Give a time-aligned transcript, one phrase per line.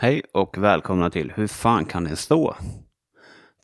[0.00, 2.54] Hej och välkomna till Hur fan kan den stå?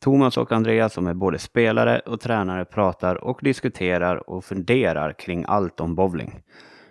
[0.01, 5.45] Thomas och Andreas som är både spelare och tränare pratar och diskuterar och funderar kring
[5.47, 6.41] allt om bowling.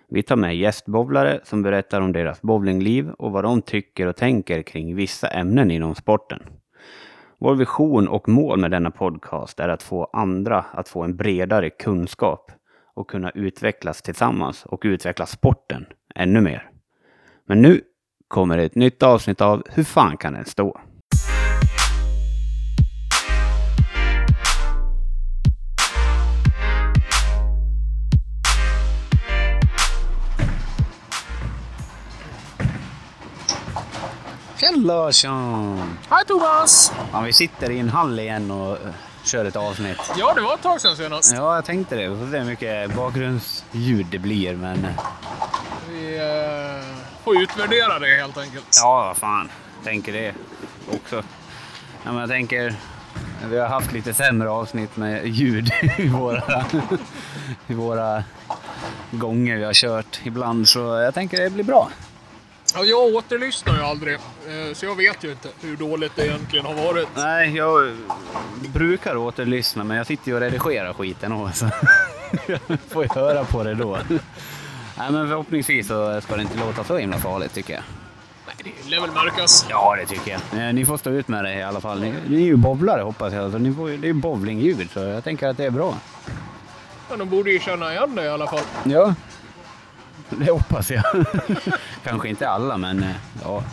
[0.09, 4.61] Vi tar med gästbowlare som berättar om deras bowlingliv och vad de tycker och tänker
[4.61, 6.43] kring vissa ämnen inom sporten.
[7.39, 11.69] Vår vision och mål med denna podcast är att få andra att få en bredare
[11.69, 12.51] kunskap
[12.95, 16.69] och kunna utvecklas tillsammans och utveckla sporten ännu mer.
[17.47, 17.81] Men nu
[18.35, 20.79] kommer ett nytt avsnitt av Hur fan kan den stå?
[34.57, 35.97] Tjena Larsson!
[36.09, 36.91] Hej Thomas!
[37.11, 38.93] Ja, vi sitter i en hall igen och eh,
[39.23, 39.97] kör ett avsnitt.
[40.17, 41.33] Ja, det var ett tag sedan senast.
[41.35, 42.07] Ja, jag tänkte det.
[42.09, 44.85] Vi får se hur mycket bakgrundsljud det blir, men...
[44.85, 44.91] eh,
[45.89, 48.65] Vi eh, får utvärdera det helt enkelt.
[48.81, 49.49] Ja, vad fan.
[49.83, 50.33] Tänker det
[50.93, 51.15] också.
[52.03, 52.75] Ja, men jag tänker...
[53.49, 56.65] Vi har haft lite sämre avsnitt med ljud i våra,
[57.67, 58.23] i våra
[59.11, 61.89] gånger vi har kört ibland, så jag tänker det blir bra.
[62.73, 66.65] Ja, jag återlyssnar ju aldrig, eh, så jag vet ju inte hur dåligt det egentligen
[66.65, 67.07] har varit.
[67.15, 67.97] Nej, jag
[68.73, 71.69] brukar återlyssna, men jag sitter ju och redigerar skiten också.
[72.47, 72.59] Jag
[72.89, 73.97] får ju höra på det då.
[74.97, 77.83] Nej, men förhoppningsvis så ska det inte låta så himla farligt tycker jag.
[78.47, 79.65] Nej, det lär väl märkas.
[79.69, 80.67] Ja, det tycker jag.
[80.67, 81.99] Eh, Ni får stå ut med det i alla fall.
[82.01, 84.99] Ni, ni är ju bowlare hoppas jag, så ni får, det är ju bowlingljud, så
[84.99, 85.97] jag tänker att det är bra.
[87.09, 88.59] Men de borde ju känna igen det i alla fall.
[88.83, 89.15] Ja,
[90.29, 91.03] det hoppas jag.
[92.03, 93.09] Kanske inte alla, men eh,
[93.43, 93.63] ja,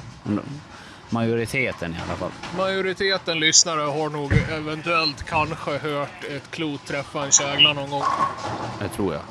[1.10, 2.30] majoriteten i alla fall.
[2.56, 8.02] Majoriteten lyssnare har nog eventuellt kanske hört ett klot träffa en kägla någon gång.
[8.80, 9.22] Det tror jag.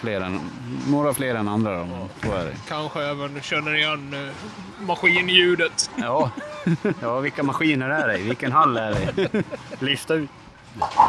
[0.00, 0.40] Fler än,
[0.88, 2.56] några fler än andra då, så är det.
[2.68, 4.34] Kanske även känner igen eh,
[4.86, 5.90] maskinljudet.
[5.96, 6.30] Ja.
[7.00, 8.18] ja, vilka maskiner är det?
[8.18, 9.42] Vilken hall är det i?
[9.84, 10.30] Lista ut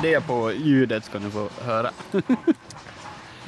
[0.02, 1.92] det på ljudet ska ni få höra.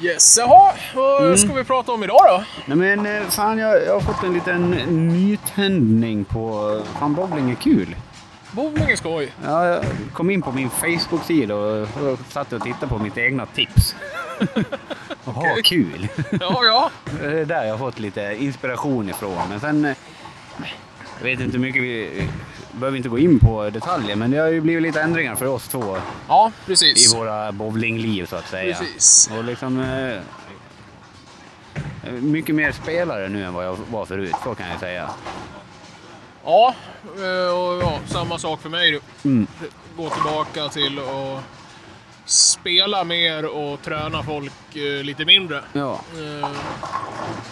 [0.00, 0.72] Yes, jaha.
[0.94, 2.44] Vad ska vi prata om idag då?
[2.66, 4.70] Nej men eh, fan, jag, jag har fått en liten
[5.08, 7.96] nytändning på fan bowling är kul.
[8.52, 9.32] Bowling är skoj.
[9.44, 13.46] Ja, jag kom in på min Facebook-sida och, och satt och tittade på mitt egna
[13.46, 13.96] tips.
[15.24, 15.62] Jaha, Okej.
[15.64, 16.08] kul!
[16.40, 16.90] Ja, ja.
[17.20, 19.48] Det är där jag har fått lite inspiration ifrån.
[19.48, 19.84] Men sen...
[19.84, 19.96] eh,
[21.18, 22.28] Jag vet inte hur mycket vi...
[22.72, 25.68] behöver inte gå in på detaljer, men det har ju blivit lite ändringar för oss
[25.68, 27.14] två Ja, i precis.
[27.14, 28.76] våra bowlingliv så att säga.
[28.76, 29.30] Precis.
[29.38, 29.80] Och liksom...
[29.80, 30.20] eh,
[32.20, 35.10] Mycket mer spelare nu än vad jag var förut, så kan jag säga.
[36.44, 36.74] Ja,
[37.16, 39.00] eh, och ja, samma sak för mig.
[39.24, 39.46] Mm.
[39.96, 41.42] Gå tillbaka till att
[42.24, 45.60] spela mer och träna folk eh, lite mindre.
[45.72, 46.00] Ja,
[46.42, 46.48] Eh,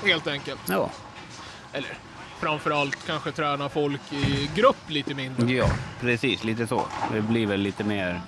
[0.06, 0.60] Helt enkelt.
[0.68, 0.90] ja,
[1.72, 1.88] Eller
[2.40, 5.52] framförallt kanske träna folk i grupp lite mindre.
[5.52, 5.66] ja,
[6.00, 6.44] precis.
[6.44, 6.86] Lite så.
[7.12, 8.20] Det blir väl lite mer...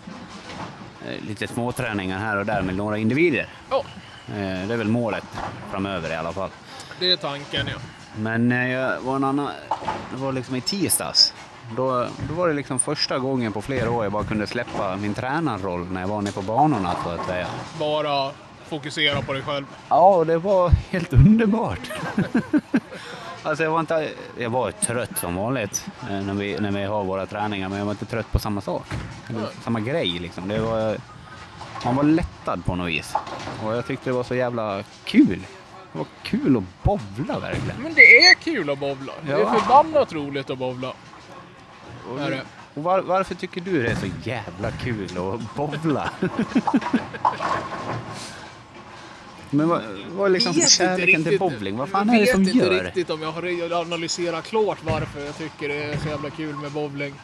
[1.07, 3.47] eh, Lite småträningar här och där med några individer.
[3.71, 3.85] Ja,
[4.27, 5.25] Det är väl målet
[5.71, 6.51] framöver i alla fall.
[6.99, 7.77] det är tanken ja.
[8.17, 9.51] Men jag var en annan,
[10.11, 11.33] det var liksom i tisdags.
[11.77, 15.15] Då, då var det liksom första gången på flera år jag bara kunde släppa min
[15.15, 17.47] tränarroll när jag var nere på banorna så att säga.
[17.79, 18.31] Bara
[18.69, 19.65] fokusera på dig själv.
[19.89, 21.91] Ja, det var helt underbart.
[23.43, 24.09] alltså jag var inte,
[24.39, 27.85] jag var trött som vanligt eh, när vi, när vi har våra träningar, men jag
[27.85, 28.87] var inte trött på samma sak.
[29.65, 30.49] Samma grej liksom.
[30.49, 30.97] Det var,
[31.85, 33.15] man var lättad på något vis.
[33.65, 35.47] Och jag tyckte det var så jävla kul.
[35.93, 37.83] Det var kul att bowla verkligen.
[37.83, 39.13] Men det är kul att bowla.
[39.27, 39.55] Det är Ja.
[39.61, 40.93] förbannat roligt att bowla.
[42.09, 46.11] Och, var, varför tycker du det är så jävla kul att bowla?
[49.51, 51.77] Men vad, vad är liksom Vet kärleken till bowling?
[51.77, 52.85] Vad fan Jag är det som vet inte gör?
[52.85, 56.73] riktigt om jag har analyserat klart varför jag tycker det är så jävla kul med
[56.73, 57.15] bowling.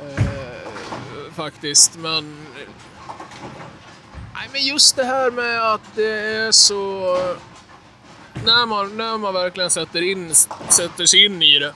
[0.00, 2.36] Eh, faktiskt, men...
[4.34, 7.16] Nej, men just det här med att det är så...
[8.44, 10.34] När man, när man verkligen sätter, in,
[10.68, 11.72] sätter sig in i det.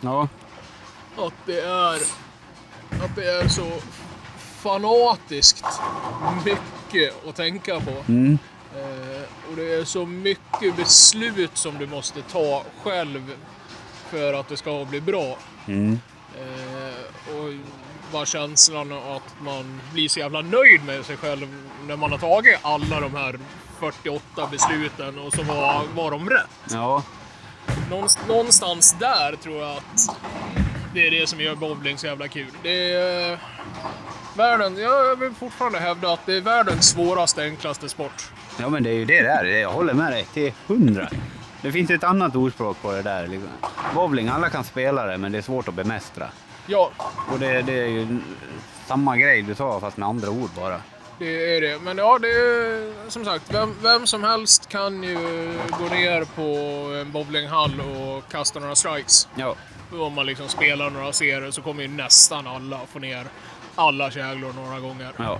[0.00, 0.28] Ja,
[1.16, 1.94] Att det är...
[3.04, 3.66] Att det är så
[4.62, 5.64] fanatiskt
[6.44, 7.90] mycket att tänka på.
[8.08, 8.38] mm,
[8.76, 13.32] Eh, och det är så mycket beslut som du måste ta själv
[14.10, 15.36] för att det ska bli bra.
[15.66, 16.00] mm,
[16.38, 17.52] Eh, och
[18.12, 22.58] bara känslan att man blir så jävla nöjd med sig själv när man har tagit
[22.62, 23.38] alla de här
[23.80, 26.50] 48 besluten och så var, var de rätt.
[26.70, 27.02] ja,
[27.90, 30.16] Någonst- Någonstans där tror jag att
[30.94, 32.50] det är det som gör bowling så jävla kul.
[32.62, 33.38] Det är
[34.36, 38.30] världen, jag vill fortfarande hävda att det är världens svåraste, enklaste sport.
[38.60, 39.44] ja, men det är ju det det är.
[39.44, 41.08] Jag håller med dig till hundra.
[41.62, 43.26] Det finns ett annat ordspråk på det där.
[43.26, 43.48] Liksom.
[43.94, 46.28] Bowling, alla kan spela det men det är svårt att bemästra.
[46.66, 46.90] Ja,
[47.32, 48.18] Och det, det är ju
[48.86, 50.80] samma grej du sa fast med andra ord bara.
[51.18, 51.78] det är det.
[51.78, 55.18] Men ja, det är som sagt, vem, vem som helst kan ju
[55.78, 56.42] gå ner på
[56.94, 59.28] en bowlinghall och kasta några strikes.
[59.34, 59.54] Ja,
[59.92, 63.26] Om man liksom spelar några serier så kommer ju nästan alla få ner
[63.74, 65.12] alla käglor några gånger.
[65.18, 65.38] ja.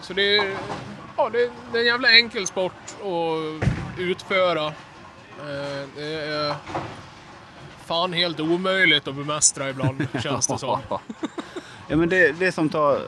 [0.00, 0.56] Så det är,
[1.16, 1.38] ja, det,
[1.78, 3.68] är en jävla enkel sport att
[3.98, 4.66] utföra.
[4.66, 4.72] Eh,
[5.96, 6.54] Det är
[7.86, 10.78] fan helt omöjligt att bemästra ibland, känns det som.
[11.88, 13.00] ja men det, det som tar,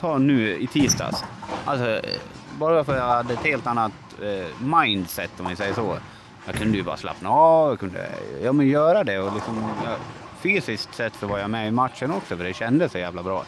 [0.00, 1.24] tar nu i tisdags.
[1.64, 2.20] Alltså, eh,
[2.58, 3.92] bara för att jag hade ett helt annat
[4.22, 5.98] eh, mindset om vi säger så.
[6.46, 8.08] Jag kunde ju bara slappna av, jag kunde
[8.42, 9.96] ja, men göra det och liksom, ja,
[10.40, 13.44] fysiskt sett så var jag med i matchen också för det kändes så jävla bra.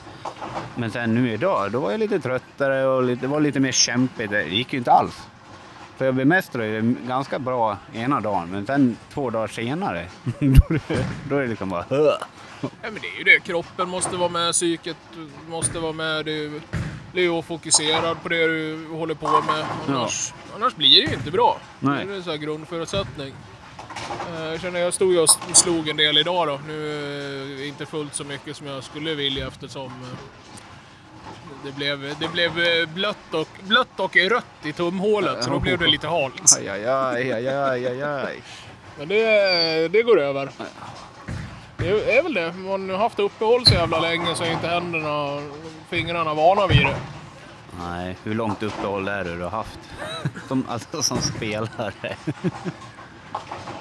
[0.76, 3.72] Men sen nu idag, då var jag lite tröttare och lite, det var lite mer
[3.72, 4.30] kämpigt.
[4.30, 5.28] Det gick ju inte alls.
[5.96, 10.80] För jag bemästrade det ganska bra ena dagen, men sen två dagar senare, då är
[10.88, 11.84] det, då är det liksom bara
[12.60, 13.40] Ja, men det är ju det.
[13.40, 14.96] Kroppen måste vara med, psyket
[15.48, 16.24] måste vara med.
[16.24, 16.60] Det
[17.14, 19.66] är ju det är ju att fokusera på det du håller på med.
[19.88, 21.58] Annars, annars blir det ju inte bra.
[21.80, 22.06] Nej.
[22.06, 23.34] Det är en sån här grundförutsättning.
[24.36, 26.60] Eh, Jag känner jag stod och slog en del idag då.
[26.66, 30.18] Nu eh, inte fullt så mycket som jag skulle vilja eftersom eh,
[31.64, 32.52] det blev, det blev
[32.94, 36.56] blött och, blött och rött i tumhålet så då blev det lite halt.
[36.58, 38.42] Aj, aj, aj, aj, aj, aj.
[38.98, 40.50] Men det, det går över.
[41.76, 42.52] Det är väl det.
[42.52, 45.42] Man har haft uppehåll så jävla länge så inte händerna
[45.88, 46.96] fingrarna vana vid det.
[47.78, 49.78] Nej, hur långt uppehåll är det du har haft?
[50.48, 52.16] Som, alltså som spelare.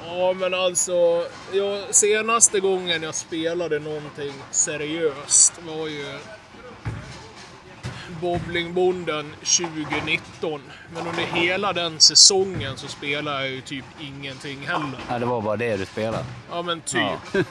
[0.07, 1.25] Ja, men alltså.
[1.53, 6.19] Jag, senaste gången jag spelade någonting seriöst var ju
[8.21, 10.61] Bowlingbonden 2019.
[10.93, 14.99] Men under hela den säsongen så spelade jag ju typ ingenting heller.
[15.09, 16.25] Ja, det var bara det du spelade.
[16.51, 17.01] Ja, men typ.
[17.33, 17.43] Ja.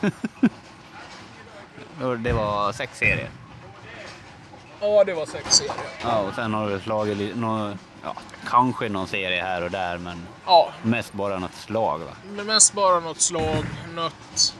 [2.18, 3.30] Det var sex serier.
[4.80, 5.74] Ja, det var sex serier.
[6.02, 7.38] Ja, och sen har du slagit lite,
[8.02, 8.14] ja,
[8.48, 12.12] kanske någon serie här och där, men Ja, mest bara något slag va?
[12.24, 13.64] Men mest bara något slag,
[13.94, 14.54] nött,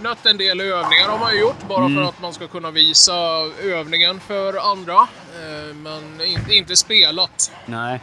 [0.00, 3.14] nött en del övningar har man ju gjort bara för att man ska kunna visa
[3.62, 4.94] övningen för andra.
[4.98, 6.20] Eh, Men
[6.50, 7.52] inte, spelat.
[7.66, 8.00] Nej,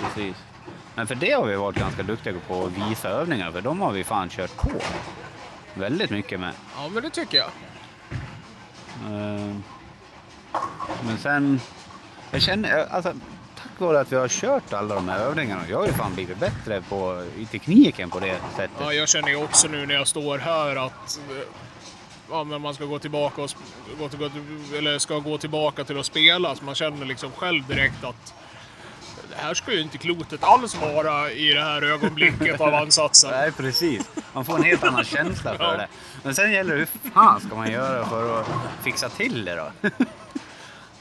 [0.00, 0.36] precis.
[0.94, 3.92] Men för det har vi varit ganska duktiga på att visa övningar, för de har
[3.92, 4.70] vi fan kört på.
[5.74, 6.52] Väldigt mycket med.
[6.76, 7.48] Ja, men det tycker jag.
[9.06, 9.56] Eh,
[11.06, 11.60] Men sen,
[12.30, 13.12] jag känner, alltså
[13.56, 16.38] tack vare att vi har kört alla de här övningarna, jag har ju fan blivit
[16.38, 18.70] bättre på, i tekniken på det sättet.
[18.80, 21.20] Ja, jag känner ju också nu när jag står här att
[22.30, 23.50] ja, men man ska gå tillbaka och,
[23.98, 24.30] gå till,
[24.78, 26.54] eller ska gå tillbaka till att spela.
[26.54, 28.34] Så man känner liksom själv direkt att
[29.30, 33.30] det här ska ju inte klotet alls vara i det här ögonblicket av ansatsen.
[33.34, 34.10] Nej, precis.
[34.32, 35.76] Man får en helt annan känsla för Ja.
[35.76, 35.88] det.
[36.22, 38.46] Men sen gäller det hur fan ska man göra för att
[38.82, 39.88] fixa till det då?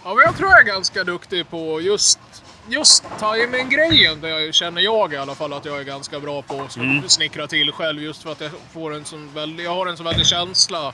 [0.04, 2.20] Ja, men jag tror jag är ganska duktig på just,
[2.68, 4.22] just timing-grejen.
[4.22, 7.10] Där jag känner jag i alla fall att jag är ganska bra på att mm.
[7.10, 8.02] snickra till själv.
[8.02, 10.94] Just för att jag, får en sån väldig, jag har en så väldig känsla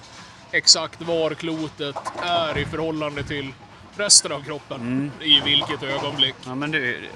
[0.51, 3.53] exakt var klotet är i förhållande till
[3.97, 5.11] resten av kroppen.
[5.21, 6.35] I vilket ögonblick.
[6.45, 7.09] Ja, men du,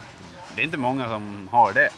[0.55, 1.89] det är inte många som har det.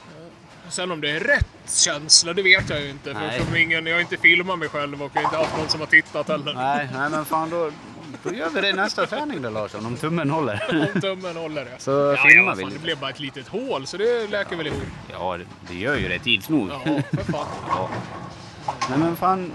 [0.69, 3.13] Sen om det är rätt känsla, det vet jag ju inte.
[3.13, 3.63] För Nej.
[3.63, 5.87] ingen, jag har inte filmat mig själv och jag har inte haft någon som har
[5.87, 6.54] tittat heller.
[6.54, 7.71] Nej, nej men fan då,
[8.30, 10.90] då gör vi det i nästa träning då Larsson, om tummen håller.
[10.96, 11.72] Om tummen håller det.
[11.80, 12.74] Så ja, filmar ja, vi fan.
[12.74, 14.84] Det blev bara ett litet hål, så det läker väl ihop.
[15.12, 16.70] Ja, det- gör ju det tids nog.
[16.70, 16.80] Ja,
[17.14, 17.46] för fan.
[17.70, 17.90] Ja.
[18.90, 19.52] Nej men fan,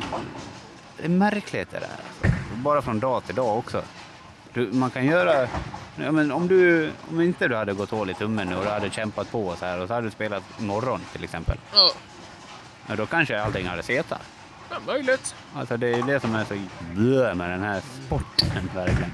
[0.99, 1.89] det är märkligt det där.
[1.89, 2.39] Alltså.
[2.57, 3.83] Bara från dag till dag också.
[4.53, 5.49] Du, man kan göra,
[5.97, 8.71] ja, men om, du, om inte du hade gått hål i tummen nu och du
[8.71, 11.59] hade kämpat på så här och så hade du spelat imorgon till exempel.
[11.75, 11.91] Ja,
[12.87, 14.21] Ja, då kanske allting hade setat.
[14.71, 15.35] Ja, möjligt.
[15.55, 16.55] Alltså det är det som är så
[16.95, 19.12] blö med den här sporten verkligen.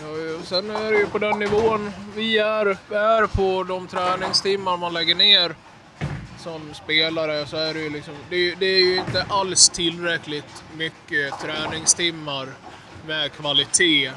[0.00, 4.92] Ja, sen är det ju på den nivån vi är, är på de träningstimmar man
[4.94, 5.54] lägger ner
[6.38, 10.64] som spelare så är det ju liksom, det är, det är ju inte alls tillräckligt
[10.76, 12.48] mycket träningstimmar
[13.06, 14.10] med kvalitet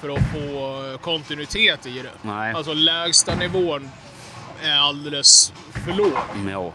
[0.00, 2.10] för att få kontinuitet i det.
[2.22, 2.54] Nej.
[2.54, 3.90] Alltså lägsta nivån
[4.62, 5.52] är alldeles
[5.84, 6.12] för låg.
[6.52, 6.72] Ja.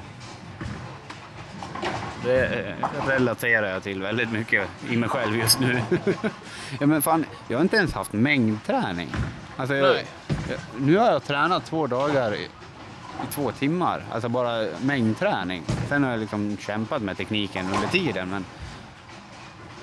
[2.26, 5.82] Det eh, relaterar jag till väldigt mycket i mig själv just nu.
[6.80, 9.10] ja, men fan, jag har inte ens haft mängdträning.
[9.58, 14.04] Alltså, jag, jag, nu har jag tränat två dagar i, i två timmar.
[14.12, 15.64] Alltså bara mängdträning.
[15.90, 18.30] Sen har jag liksom kämpat med tekniken under tiden.
[18.30, 18.46] Men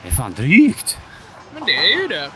[0.02, 0.98] det är fan drygt.
[1.54, 2.30] Men det är ju det.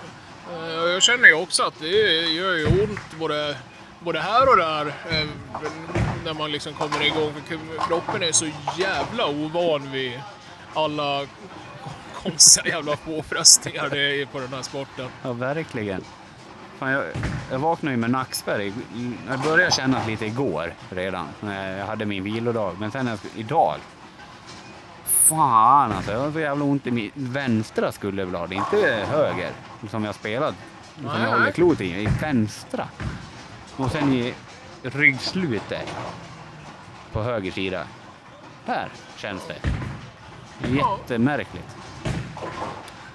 [0.52, 1.86] Eh, Jag känner ju också att det
[2.32, 3.56] gör ju ont både,
[4.00, 4.92] både här och där.
[6.26, 7.33] När man liksom kommer igång.
[7.33, 8.47] För kroppen är så
[8.78, 10.21] jävla ovan vid
[10.75, 11.26] alla
[12.23, 15.09] konstiga jävla påfrestningar det är på den här sporten.
[15.23, 16.04] Ja, verkligen.
[16.78, 17.04] Fan, jag,
[17.50, 18.73] jag vaknade ju med nackspärr.
[19.28, 22.76] Jag började känna lite igår redan, när jag hade min vilodag.
[22.80, 23.76] Men sen idag,
[25.04, 26.12] fan alltså.
[26.12, 29.50] Jag har så jävla ont i min vänstra skulderblad, inte höger
[29.90, 30.54] som jag spelat.
[30.95, 32.88] Som jag håller klot i, i vänstra.
[33.76, 34.35] Och sen i
[34.95, 35.95] ryggslutet
[37.12, 37.87] på höger sida.
[38.66, 39.57] Där känns det.
[40.69, 41.76] Jättemärkligt.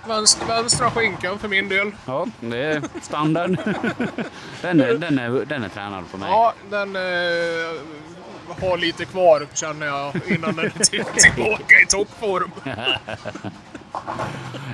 [0.08, 1.92] Vänster, vänstra skinkan för min del.
[2.06, 3.50] Ja, det är standard.
[4.62, 6.30] den, är, den, är, den är tränad på mig.
[6.30, 7.02] Ja, den eh,
[8.62, 12.52] har lite kvar känner jag innan den är till, tillbaka i toppform.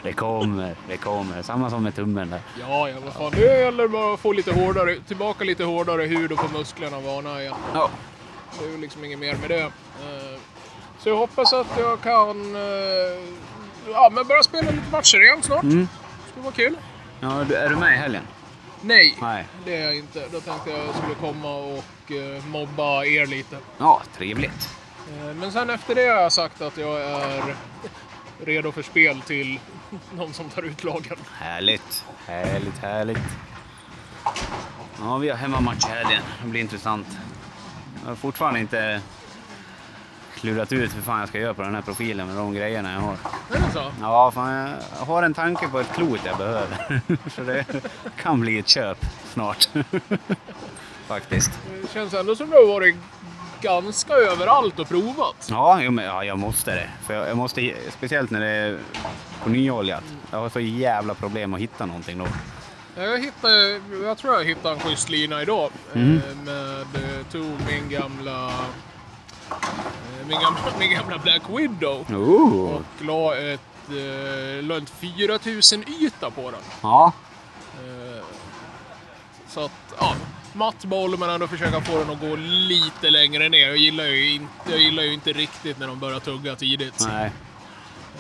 [0.04, 1.42] Det kommer, det kommer.
[1.42, 2.42] Samma som med tummen där.
[2.60, 3.32] Ja, ja, vad fan.
[3.32, 7.42] Det gäller bara att få lite hårdare, tillbaka lite hårdare hud och få musklerna vana
[7.42, 7.54] igen.
[7.74, 7.90] Ja.
[8.60, 9.62] Det är ju liksom inget mer med det.
[9.62, 10.40] Eh,
[11.00, 12.62] Så jag hoppas att jag kan eh,
[13.92, 15.64] ja, men börja spela lite matcher igen snart.
[15.64, 15.80] Mm.
[16.26, 16.76] Det skulle vara kul.
[17.20, 18.24] ja är du med i helgen?
[18.82, 19.46] Nej, Nej.
[19.66, 20.24] det är jag inte.
[20.32, 23.58] Då tänkte jag skulle komma och eh, mobba er lite.
[23.78, 24.70] Ja, trevligt.
[25.36, 27.56] Men sen efter det har jag sagt att jag är
[28.46, 29.60] redo för spel till
[30.12, 31.18] någon som tar ut lagen.
[31.34, 33.18] Härligt, härligt, härligt.
[35.00, 36.22] Ja, vi har hemmamatch i helgen.
[36.44, 37.08] Det blir intressant.
[38.04, 39.02] Jag har fortfarande inte
[40.36, 43.00] klurat ut hur fan jag ska göra på den här profilen med de grejerna jag
[43.00, 43.14] har.
[43.14, 43.92] Är det så?
[44.02, 47.02] Ja, fan, jag har en tanke på ett klot jag behöver.
[47.36, 47.66] Så det
[48.22, 48.98] kan bli ett köp
[49.34, 49.70] snart.
[51.08, 51.52] Faktiskt.
[51.82, 52.96] Det känns ändå som du har varit
[53.62, 55.48] ganska överallt och provat.
[55.50, 56.90] Ja, jo, men, ja jag måste det.
[57.06, 58.80] För jag, jag måste, speciellt när det är
[59.44, 60.04] på nyoljat.
[60.32, 62.28] Jag har så jävla problem att hitta någonting då.
[63.02, 65.70] Jag, hittade, jag tror jag hittade en schysst lina idag.
[65.96, 66.22] Mm.
[66.46, 72.76] Med, eh, tog min gamla, eh, min gamla, min gamla Black Widow Oh.
[72.76, 73.62] och la ett,
[74.62, 76.60] la ett 4000 yta på den.
[76.82, 77.12] Ja,
[79.48, 80.16] Så att, ja.
[80.58, 83.68] Matt boll men ändå försöka få den att gå lite längre ner.
[83.68, 87.06] Jag gillar ju inte, jag gillar ju inte riktigt när de börjar tugga tidigt.
[87.10, 87.32] nej.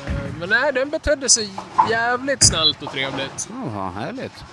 [0.08, 1.50] Eh, Men nej, den betedde sig
[1.89, 3.50] jävligt snällt och trevligt.
[3.51, 4.44] Vad härligt.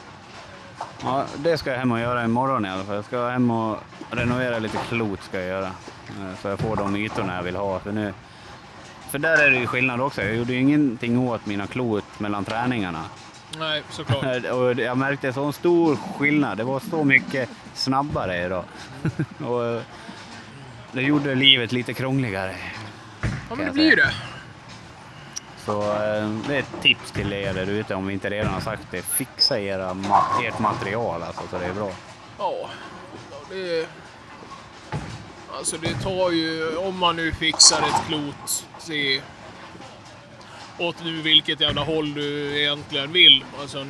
[1.02, 2.94] Ja, det ska jag hem och göra imorgon i alla fall.
[2.94, 3.78] Jag ska hem och
[4.10, 5.66] renovera lite klot ska jag göra.
[6.08, 7.78] Eh, Så jag får de ytorna jag vill ha.
[7.80, 8.14] För, nu,
[9.10, 10.22] för där är det ju skillnad också.
[10.22, 13.04] Jag gjorde ju ingenting åt mina klot mellan träningarna.
[13.58, 14.44] Nej, såklart.
[14.52, 16.58] Och jag märkte så stor skillnad.
[16.58, 18.64] Det var så mycket snabbare idag.
[19.46, 19.82] och eh,
[20.92, 22.54] det gjorde livet lite krångligare.
[23.22, 24.12] Ja, men det blir ju det.
[25.64, 28.60] Så eh, det är ett tips till er där ute om vi inte redan har
[28.60, 29.02] sagt det.
[29.02, 29.96] Fixa era,
[30.44, 31.90] ert material alltså, så det är bra.
[32.38, 32.70] Ja,
[33.50, 33.88] det...
[35.52, 39.20] Alltså det tar ju, om man nu fixar ett klot till
[40.78, 43.86] åt nu vilket jävla håll du egentligen vill, alltså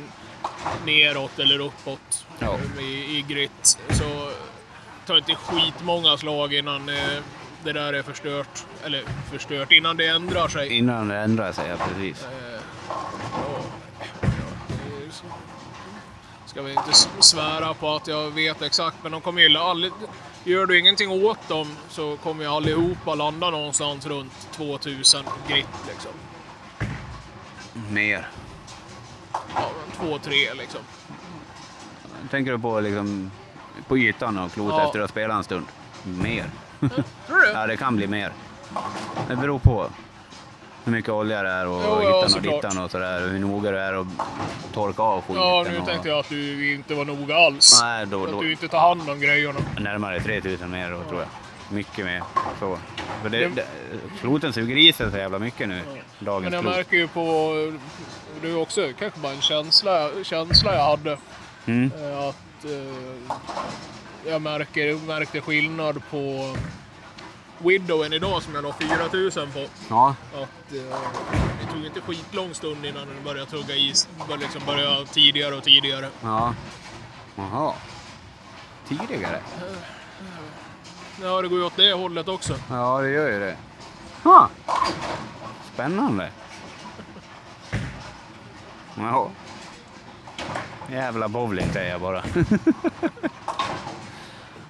[0.85, 2.57] neråt eller uppåt Ja.
[2.79, 4.31] i, i grit, så
[5.05, 6.95] tar inte skitmånga slag innan eh,
[7.63, 8.65] det där är förstört.
[8.83, 10.73] Eller förstört, innan det ändrar sig.
[10.77, 12.23] Innan det ändrar sig, ja precis.
[12.23, 12.59] Eh,
[13.31, 13.59] ja,
[16.45, 19.91] Ska vi inte svära på att jag vet exakt, men de kommer ju aldrig...
[20.43, 26.11] Gör du ingenting åt dem så kommer ju allihopa landa någonstans runt 2000 grit liksom.
[27.91, 28.27] Mer.
[29.55, 30.81] Ja, 2-3 liksom.
[32.31, 33.31] Tänker du på liksom
[33.87, 34.85] på ytan och klot Ja.
[34.85, 35.65] efter att ha spelat en stund?
[36.03, 36.45] Mer.
[36.79, 36.89] Tror
[37.41, 37.49] du?
[37.53, 38.31] Ja, det kan bli mer.
[39.27, 39.87] Det beror på
[40.83, 43.23] hur mycket olja det är och Jo, ja, och dittan och sådär.
[43.23, 44.07] och Hur noga det är att
[44.73, 45.35] torka av skiten.
[45.43, 45.85] Ja, nu och...
[45.85, 47.81] tänkte jag att du inte var noga alls.
[47.81, 49.59] Nej, då, Att då du inte tar hand om grejerna.
[49.79, 51.29] närmare 3000 mer då, tror jag.
[51.69, 52.23] Mycket mer.
[52.59, 52.77] Så.
[53.21, 53.67] För det, Det-
[54.21, 55.81] kloten suger i sig så jävla mycket nu.
[56.19, 56.75] Dagens Men jag klot.
[56.75, 57.53] märker ju på...
[58.41, 61.17] Det är också kanske bara en känsla, känsla jag hade.
[61.65, 61.91] Mm.
[62.01, 66.55] Eh, Att eh, jag märker, märkte skillnad på
[67.57, 69.65] Widowen idag som jag la 4000 på.
[69.89, 70.97] Ja, Att eh,
[71.61, 73.93] det tog inte skitlång stund innan den började tugga i.
[74.27, 76.09] Började liksom börja tidigare och tidigare.
[76.23, 76.53] ja.
[77.35, 77.73] Jaha.
[78.87, 79.39] Tidigare?
[81.21, 82.55] Ja, det går ju åt det hållet också.
[82.69, 83.55] Ja, det gör ju det.
[84.23, 84.49] Ha.
[85.73, 86.29] Spännande.
[88.97, 89.27] Jaha.
[90.91, 92.23] Jävla bowling säger jag bara.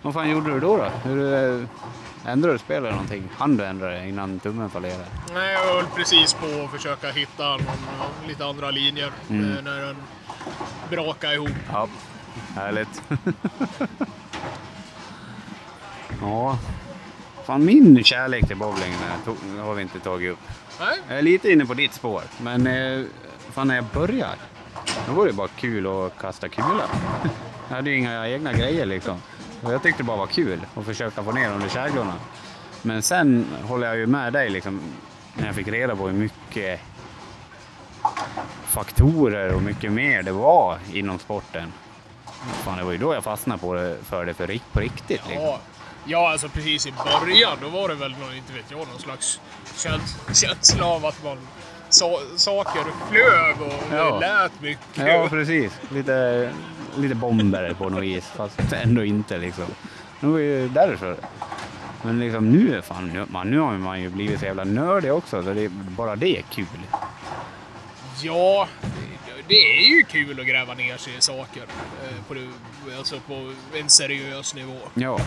[0.02, 0.78] Vad fan gjorde du då?
[0.78, 0.84] då?
[1.10, 1.66] Hur, eh,
[2.26, 3.30] ändrade du spelet någonting?
[3.38, 5.06] Han du ändra det innan tummen fallerade?
[5.34, 7.62] Nej, jag höll precis på att försöka hitta någon,
[8.28, 9.58] lite andra linjer Mm.
[9.58, 9.96] eh, när den
[10.90, 11.50] brakade ihop.
[11.72, 11.88] Ja,
[12.56, 13.02] härligt.
[16.22, 16.58] ja,
[17.46, 20.40] Fan, min kärlek till bowling eh, har vi inte tagit upp.
[20.80, 23.06] Nej, Jag är lite inne på ditt spår, men eh,
[23.52, 24.36] fan när jag började,
[25.08, 26.84] då var det bara kul att kasta kula.
[27.70, 29.22] Jag hade ju inga egna grejer liksom.
[29.64, 32.14] Och jag tyckte det bara var kul att försöka få ner dem i käglorna.
[32.82, 34.82] Men sen håller jag ju med dig liksom,
[35.34, 36.82] när jag fick reda på hur mycket
[38.66, 41.74] faktorer och mycket mer det var inom sporten.
[42.64, 45.22] Fan, det var ju då jag fastnade på det, för det för, på riktigt.
[45.28, 45.44] Liksom.
[45.44, 45.60] ja.
[46.08, 49.40] Ja, alltså precis i början då var det väl någon, inte vet jag, någon slags
[49.76, 51.38] käns- känsla av att man
[51.90, 54.20] sa, saker flög och Ja.
[54.20, 55.08] det lät mycket.
[55.08, 55.72] Ja, precis.
[55.90, 56.50] Lite,
[56.98, 59.66] lite bomber på något vis, fast ändå inte liksom.
[60.20, 61.18] Det var ju därför.
[62.04, 65.44] Men liksom nu, fan, nu, man, nu har man ju blivit så jävla nördig också,
[65.44, 66.66] så det, bara det är kul.
[68.22, 68.68] Ja,
[69.48, 71.64] det- är ju kul att gräva ner sig i saker.
[72.04, 72.36] eh, På,
[72.98, 74.78] alltså på en seriös nivå.
[74.94, 75.20] Ja,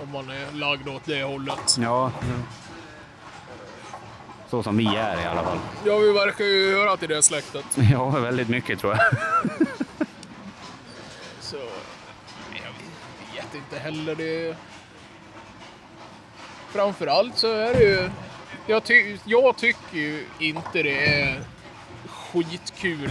[0.00, 1.76] Om man är lagd åt det hållet.
[1.80, 2.12] ja.
[4.52, 5.58] Så som vi är i alla fall.
[5.84, 7.64] Ja, vi verkar ju höra till det släktet.
[7.92, 9.00] Ja, väldigt mycket tror jag.
[11.40, 11.56] Så...
[12.54, 14.14] Jag vet inte heller.
[14.14, 14.56] Det...
[16.68, 18.10] Framförallt så är det ju...
[18.66, 19.18] Jag, ty...
[19.24, 21.42] jag tycker ju inte det är
[22.06, 23.10] skitkul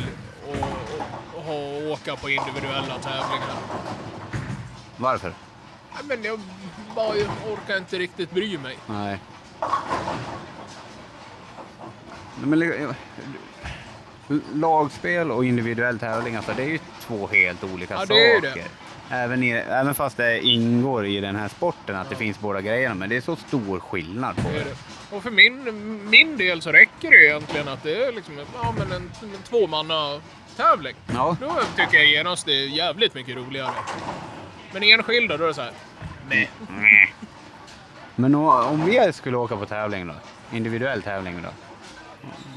[0.51, 0.63] att,
[1.37, 3.57] att ha, åka på individuella tävlingar.
[4.97, 5.33] Varför?
[5.93, 6.39] Nej, Men jag
[6.95, 7.13] bara
[7.53, 8.77] orkar inte riktigt bry mig.
[8.87, 9.19] Nej.
[12.43, 12.95] Nej, Men,
[14.53, 18.63] lagspel och individuell tävling, alltså, det är ju två helt olika Ja, saker.
[19.09, 22.95] Även, i, även fast det ingår i den här sporten att det finns båda grejerna,
[22.95, 24.75] men det är så stor skillnad på Det det.
[25.15, 28.91] Och för min, min del så räcker det egentligen att det är liksom, ja, men
[28.91, 30.21] en, en tvåmanna
[30.57, 30.95] tävling.
[31.13, 31.37] Ja.
[31.41, 33.71] Då tycker jag genast det är jävligt mycket roligare.
[34.73, 35.71] Men enskilda, då är det så här.
[36.29, 36.49] Nej.
[38.15, 40.13] Men om vi skulle åka på tävling då?
[40.51, 41.49] Individuell tävling då?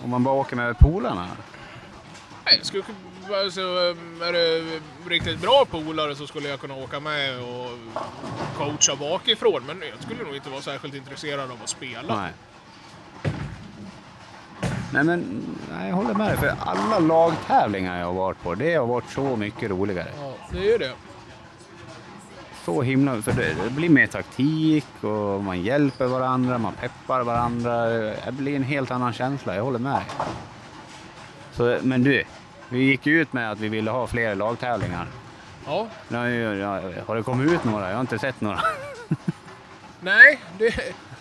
[0.05, 1.29] Om man bara åker med polarna?
[2.45, 2.85] Nej, skulle,
[3.45, 3.61] alltså,
[4.21, 7.71] är det riktigt bra polare så skulle jag kunna åka med och
[8.57, 9.63] coacha bakifrån.
[9.67, 12.17] Men jag skulle nog inte vara särskilt intresserad av att spela.
[12.17, 12.33] Nej.
[14.93, 16.37] Nej men, nej, jag håller med dig.
[16.37, 20.09] För alla lagtävlingar jag har varit på, det har varit så mycket roligare.
[20.21, 20.93] Ja, det är ju det.
[22.65, 27.87] Så himla, för det, det blir mer taktik och man hjälper varandra, man peppar varandra.
[27.87, 30.05] Det blir en helt annan känsla, jag håller med dig.
[31.53, 32.25] Så, men du,
[32.69, 35.07] vi gick ut med att vi ville ha fler lagtävlingar.
[35.67, 35.89] Ja.
[36.09, 36.63] Nu
[37.07, 37.89] har det kommit ut några?
[37.89, 38.61] Jag har inte sett några.
[40.01, 40.75] Nej, det,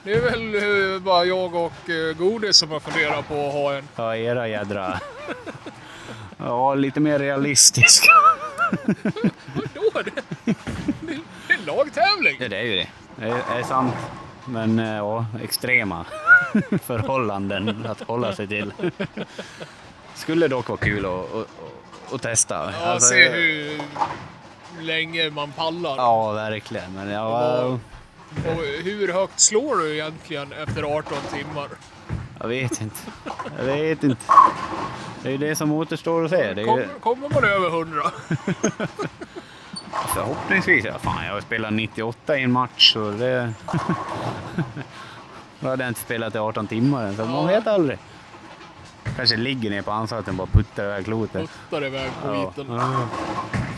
[0.04, 0.56] det är väl
[0.96, 3.88] eh, bara jag och eh, Godis som har funderat på att ha en.
[3.96, 5.00] Ja, era jädra...
[6.38, 8.12] Ja, lite mer realistiska.
[9.54, 10.02] Vadå?
[10.06, 10.12] Det,
[10.46, 10.56] det,
[11.48, 12.38] det är en lagtävling!
[12.40, 12.88] Ja, det är ju det.
[13.16, 13.96] Det är, är sant.
[14.46, 16.06] Men eh, ja, extrema
[16.82, 18.74] förhållanden att hålla sig till.
[20.16, 21.06] Skulle dock vara kul
[22.12, 22.74] att, testa.
[22.82, 23.82] Ja, Alltså, se hur
[24.82, 25.96] länge man pallar.
[25.98, 26.94] Ja, verkligen.
[26.94, 27.64] Men ja,
[28.46, 31.68] Och hur högt slår du egentligen efter 18 timmar?
[32.40, 33.00] jag vet inte.
[33.58, 34.26] Jag vet inte.
[35.22, 36.54] Det är ju det som återstår att se.
[36.58, 38.02] Ju, Kommer, kommer man över 100?
[40.14, 40.86] förhoppningsvis.
[40.86, 43.54] Ja, fan, jag har spelat 98 i en match så det...
[45.60, 47.98] Då hade jag inte spelat i 18 timmar än, så man vet aldrig.
[49.16, 51.50] Kanske ligger ner på anstalten och bara puttar iväg klotet.
[51.70, 52.52] Puttar iväg Ja.
[52.56, 52.80] skiten.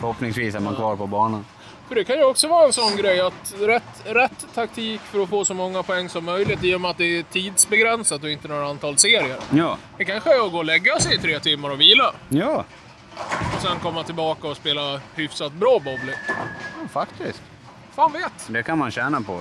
[0.00, 1.44] Förhoppningsvis är man kvar på banan.
[1.88, 5.28] För det kan ju också vara en sån grej att rätt, rätt taktik för att
[5.28, 8.48] få så många poäng som möjligt i och med att det är tidsbegränsat och inte
[8.48, 9.36] några antal serier.
[9.50, 12.12] Ja, Det kanske är att gå och lägga sig i tre timmar och vila.
[12.28, 12.64] ja,
[13.56, 16.14] Och sen komma tillbaka och spela hyfsat bra bowling.
[16.92, 17.42] faktiskt.
[17.94, 18.32] Fan vet!
[18.48, 19.40] Det kan man tjäna på.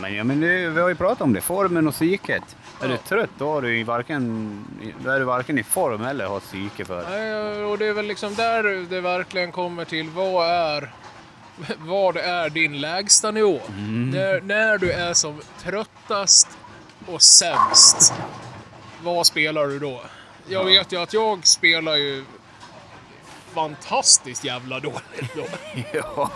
[0.00, 2.56] Men, ja, men det, vi har ju pratat om det, formen och psyket.
[2.80, 3.00] Är du Ja.
[3.08, 4.64] trött då, har du varken,
[5.04, 7.04] då är du varken i form eller har psyke för.
[7.10, 10.92] Nej, och det är väl liksom där det verkligen kommer till vad är
[11.78, 13.60] vad är din lägsta nivå?
[14.12, 16.58] När, när du är som tröttast
[17.06, 18.12] och sämst,
[19.02, 20.02] vad spelar du då?
[20.46, 22.24] Jag vet ju att jag spelar ju
[23.54, 25.44] fantastiskt jävla dåligt då.
[25.92, 26.30] Ja.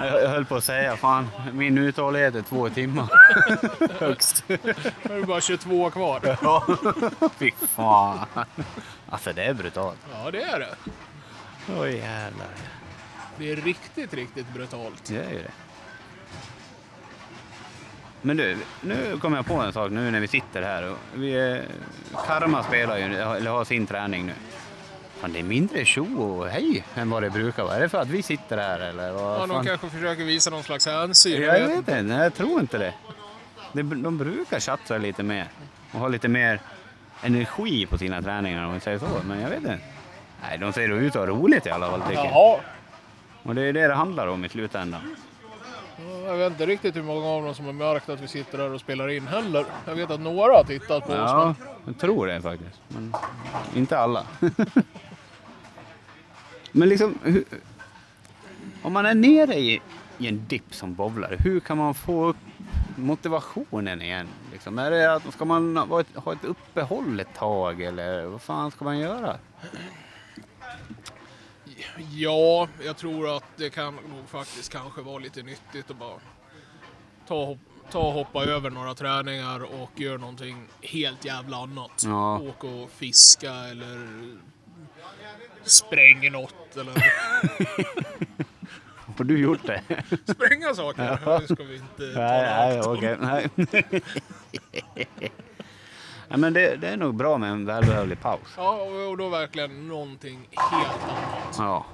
[0.00, 3.08] Jag, höll på att säga, fan, min uthållighet är två timmar.
[4.00, 4.44] Högst.
[4.46, 4.58] Nu
[5.02, 6.38] är det bara 22 kvar.
[6.42, 6.66] Ja.
[7.38, 8.26] Fy fan.
[9.08, 9.98] Alltså det är brutalt.
[10.12, 10.76] Ja, det är det.
[11.80, 12.48] Oj jävlar.
[13.38, 15.04] Det är riktigt, riktigt brutalt.
[15.04, 15.52] Det är ju det.
[18.22, 20.94] Men du, nu kommer jag på en sak nu när vi sitter här.
[21.14, 21.58] Vi, eh,
[22.26, 24.32] Karma spelar ju, eller har sin träning nu.
[25.20, 27.74] Fan, det är mindre tjo och hej än vad det brukar vara.
[27.74, 29.12] Är det för att vi sitter här eller?
[29.12, 29.64] Vad Ja, de fan?
[29.66, 31.42] kanske försöker visa någon slags hänsyn.
[31.42, 32.94] Jag vet inte, nej, jag tror inte det.
[33.72, 33.82] det.
[33.82, 35.48] De brukar tjattra lite mer
[35.92, 36.60] och ha lite mer
[37.22, 39.06] energi på sina träningar om vi säger så.
[39.26, 39.78] Men jag vet inte.
[40.42, 42.60] Nej, de ser ut att ha roligt i alla fall tycker jag.
[43.42, 45.16] Och det är det det handlar om i slutändan.
[45.96, 48.58] Ja, Jag vet inte riktigt hur många av dem som har märkt att vi sitter
[48.58, 49.64] här och spelar in heller.
[49.86, 51.18] Jag vet att några har tittat på oss.
[51.18, 51.54] Ja,
[51.86, 52.80] jag tror det faktiskt.
[52.88, 53.14] Men
[53.74, 54.26] inte alla.
[56.78, 57.44] men liksom, hur,
[58.82, 59.80] om man är nere i,
[60.18, 62.36] i en dipp som bowlare, hur kan man få upp
[62.96, 64.28] motivationen igen?
[64.52, 68.42] Liksom, är det att, ska man ha ett, ha ett uppehåll ett tag eller vad
[68.42, 69.38] fan ska man göra?
[72.10, 76.18] Ja, jag tror att det kan nog faktiskt kanske vara lite nyttigt att bara
[77.28, 77.58] ta,
[77.90, 82.02] ta och hoppa över några träningar och göra någonting helt jävla annat.
[82.04, 82.38] Ja.
[82.38, 84.08] Åka och fiska eller
[85.64, 86.94] spränga något eller
[89.18, 89.82] Har du gjort det?
[90.34, 91.38] spränga saker.
[91.40, 92.98] Det ska vi inte nej, nej, rakt om.
[93.20, 93.48] nej.
[96.28, 98.40] nej, men det, det är nog bra med en välbehövlig paus.
[98.56, 101.54] Ja, och och då verkligen någonting helt annat.
[101.58, 101.86] Ja.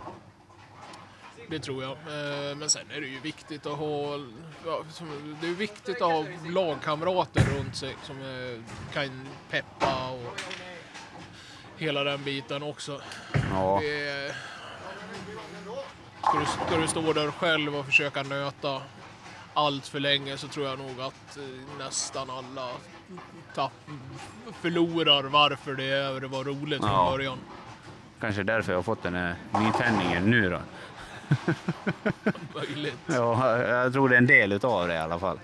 [1.50, 1.92] Det tror jag.
[1.92, 4.18] Eh, Men sen är det ju viktigt att ha,
[4.66, 4.82] ja,
[5.40, 8.60] det är viktigt att ha lagkamrater runt sig som eh,
[8.94, 10.40] kan peppa och
[11.76, 13.00] hela den biten också.
[13.52, 13.80] ja.
[13.82, 14.34] Det
[16.22, 18.82] Ska du, ska du stå där själv och försöka nöta
[19.54, 21.42] allt för länge så tror jag nog att eh,
[21.84, 22.68] nästan alla
[23.54, 23.72] tapp,
[24.60, 26.88] förlorar varför det, är, det var roligt Ja.
[26.88, 27.38] från början.
[28.20, 30.60] Kanske därför jag har fått den här nytändningen nu då.
[32.54, 32.98] Möjligt.
[33.06, 35.40] Ja, jag tror det är en del utav det i alla fall.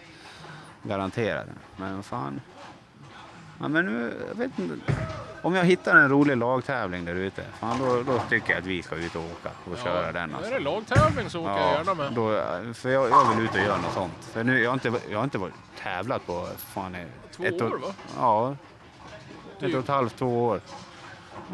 [0.83, 1.47] Garanterat.
[1.77, 2.41] Men fan.
[3.61, 4.93] Ja, men nu, jag vet inte.
[5.43, 8.97] Om jag hittar en rolig lagtävling där ute, då, då tycker jag att vi ska
[8.97, 10.31] ut och åka och köra den.
[10.33, 10.53] Är Alltså.
[10.53, 12.13] det lagtävling så åker jag gärna med.
[12.13, 12.43] då,
[12.75, 14.25] för jag, jag vill ut och göra något sånt.
[14.33, 16.97] För nu, jag, har inte, jag har inte varit tävlat på fan,
[17.37, 17.95] Två ett år, va?
[18.17, 18.57] Ja,
[19.53, 19.75] ett Typ.
[19.75, 20.61] och ett halvt, två år.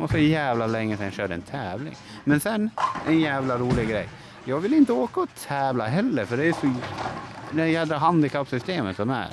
[0.00, 1.96] Och så jävla länge sedan jag körde en tävling.
[2.24, 2.70] Men sen,
[3.06, 4.08] en jävla rolig grej.
[4.44, 6.74] Jag vill inte åka och tävla heller för det är så...
[7.50, 9.28] Det jävla handikappsystemet som är.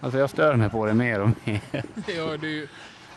[0.00, 1.60] Alltså jag stör mig på det mer och mer.
[1.72, 1.82] Ja,
[2.40, 2.68] det är ju,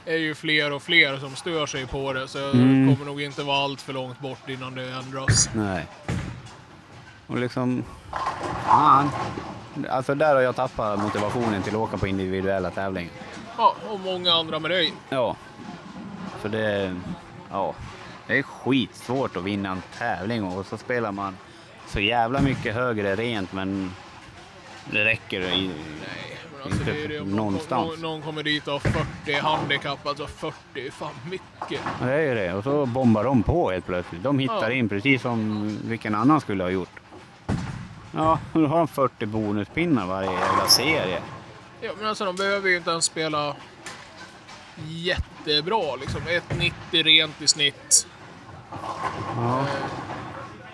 [0.06, 2.88] är ju fler och fler som stör sig på det så Mm.
[2.90, 5.50] det kommer nog inte vara allt för långt bort innan det ändras.
[5.54, 5.86] Nej.
[7.28, 7.84] Och liksom...
[8.66, 9.10] Fan.
[9.90, 13.12] Alltså där har jag tappat motivationen till att åka på individuella tävlingar.
[13.58, 14.94] Ja, och många andra med dig.
[15.10, 15.36] Ja.
[16.42, 16.96] För det...
[17.52, 17.76] Ja.
[18.28, 21.38] Det är skitsvårt att vinna en tävling och så spelar man
[21.88, 23.92] så jävla mycket högre rent men
[24.92, 25.72] det räcker i...
[26.66, 27.24] Alltså det är det.
[27.24, 27.88] Någonstans.
[27.92, 30.56] Någon, någon kommer dit och har 40 handikapp, alltså 40
[30.88, 31.82] är fan mycket.
[32.02, 32.54] Ja, Det är ju det.
[32.54, 34.24] Och så bombar de på helt plötsligt.
[34.24, 34.76] De hittar Ja.
[34.76, 37.00] in precis som vilken annan skulle ha gjort.
[38.12, 41.22] Ja, nu har de 40 bonuspinnar varje jävla serie.
[41.82, 43.56] Ja, men alltså de behöver ju inte ens spela
[44.88, 46.22] jättebra liksom.
[46.22, 48.08] 1,90 rent i snitt.
[49.38, 49.60] Ja.
[49.60, 49.66] Eh,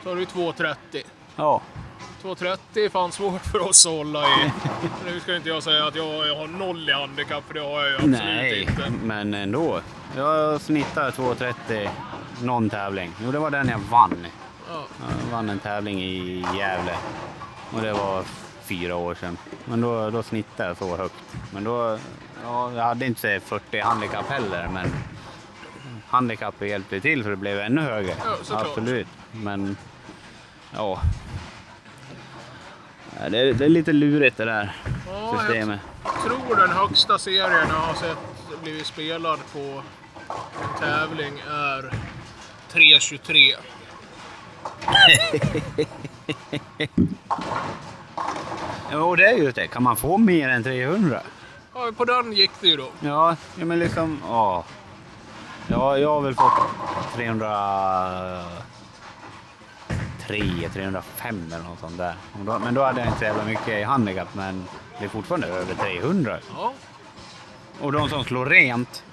[0.04, 1.04] Så har du 2,30.
[1.36, 1.62] ja.
[2.24, 4.52] 2,30 är fan svårt för oss att hålla i.
[5.06, 7.82] Nu ska inte jag säga att jag, jag har noll i handikapp, för det har
[7.82, 8.92] jag ju absolut Nej, inte.
[9.04, 9.82] men ändå.
[10.16, 11.90] Jag snittar 2.30
[12.42, 13.14] någon tävling.
[13.24, 14.28] Jo, det var den jag vann.
[14.70, 14.84] Ja.
[15.26, 16.96] Jag vann en tävling i Gävle.
[17.74, 18.24] Och det var
[18.64, 19.38] fyra år sedan.
[19.66, 21.16] Men då, då snittade jag så högt.
[21.54, 22.00] Men då,
[22.44, 24.94] ja, jag hade inte 40 handikapp heller, men
[26.08, 28.14] handikappet hjälpte till så det blev ännu högre.
[28.50, 28.58] Ja.
[28.58, 29.08] Absolut.
[29.32, 29.78] Men,
[30.76, 31.02] ja.
[33.22, 34.76] Ja, Det är, det är lite lurigt det där
[35.08, 35.80] Ja, systemet.
[36.04, 38.18] Jag tror den högsta serien jag har sett
[38.64, 39.60] blivit spelad på
[40.30, 41.94] en tävling är
[42.74, 43.56] 3.23.
[48.92, 49.68] Jo, det är ju det.
[49.68, 51.22] Kan man få mer än 300?
[51.74, 52.88] Ja, på den gick det ju då.
[53.00, 54.64] Ja, men liksom, ja.
[55.68, 56.52] Ja, jag har väl fått
[60.32, 62.16] 303, 305 eller något sånt där.
[62.46, 64.66] Då, men då hade jag inte så jävla mycket i handikapp, men
[65.00, 66.38] det är fortfarande över 300.
[66.56, 66.74] Ja,
[67.82, 69.04] Och de som slår rent,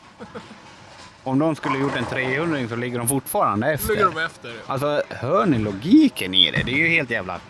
[1.24, 3.88] om de skulle gjort en 300 så ligger de fortfarande efter.
[3.88, 4.54] ligger de efter.
[4.66, 6.62] Alltså, hör ni logiken i det?
[6.62, 7.40] Det är ju helt jävla...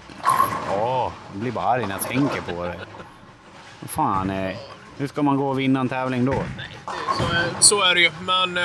[0.71, 2.81] Åh, jag blir bara arg när jag tänker på det.
[3.81, 4.57] Vad fan, eh,
[4.97, 6.43] hur ska man gå och vinna en tävling då?
[7.19, 8.11] Så, är- så är det ju.
[8.21, 8.65] Men eh,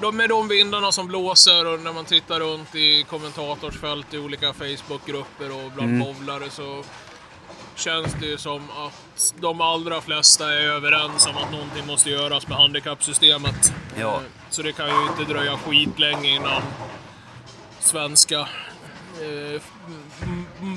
[0.00, 4.52] de, med de vindarna som blåser och när man tittar runt i kommentatorsfält i olika
[4.52, 6.00] Facebookgrupper och bland Mm.
[6.14, 6.84] bowlare så
[7.74, 12.48] känns det ju som att de allra flesta är överens om att någonting måste göras
[12.48, 13.72] med handikappsystemet.
[13.98, 14.14] Ja.
[14.14, 16.62] Eh, Så det kan ju inte dröja skitlänge innan
[17.80, 18.40] svenska
[19.20, 19.62] eh,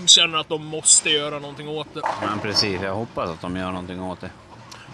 [0.06, 2.02] känner att de måste göra någonting åt det.
[2.22, 4.30] Men precis, jag hoppas att de gör någonting åt det.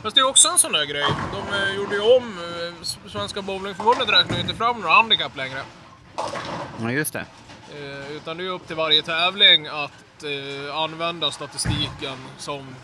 [0.03, 1.05] Fast det är också en sån där grej.
[1.31, 5.61] De eh, gjorde ju om, eh, Svenska Bowlingförbundet räknar ju inte fram några handikapp längre.
[6.81, 7.25] Ja, just det.
[7.73, 9.91] Eh, utan det är upp till varje tävling att
[10.73, 12.75] använda statistiken som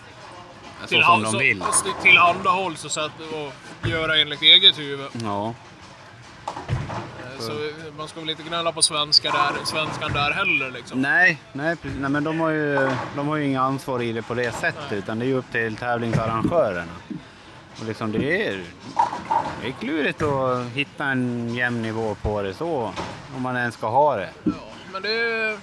[0.81, 1.63] Så till, som de vill.
[2.01, 3.53] tillhandahålls och, och
[3.89, 5.09] göra enligt eget huvud.
[5.23, 5.53] Ja.
[7.41, 11.01] Eh, så eh, man ska väl inte gnälla på svenska där, svenskan där heller liksom.
[11.01, 11.99] Nej, nej, precis.
[11.99, 14.83] nej, men de har, ju, de har ju inga ansvar i det på det sättet,
[14.89, 14.99] Nej.
[14.99, 16.91] utan det är ju upp till tävlingsarrangörerna.
[17.79, 18.63] Och liksom det, är,
[19.61, 22.93] det är klurigt att hitta en jämn nivå på det så,
[23.35, 24.29] om man ens ska ha det.
[24.43, 24.51] Ja,
[24.93, 25.59] men det,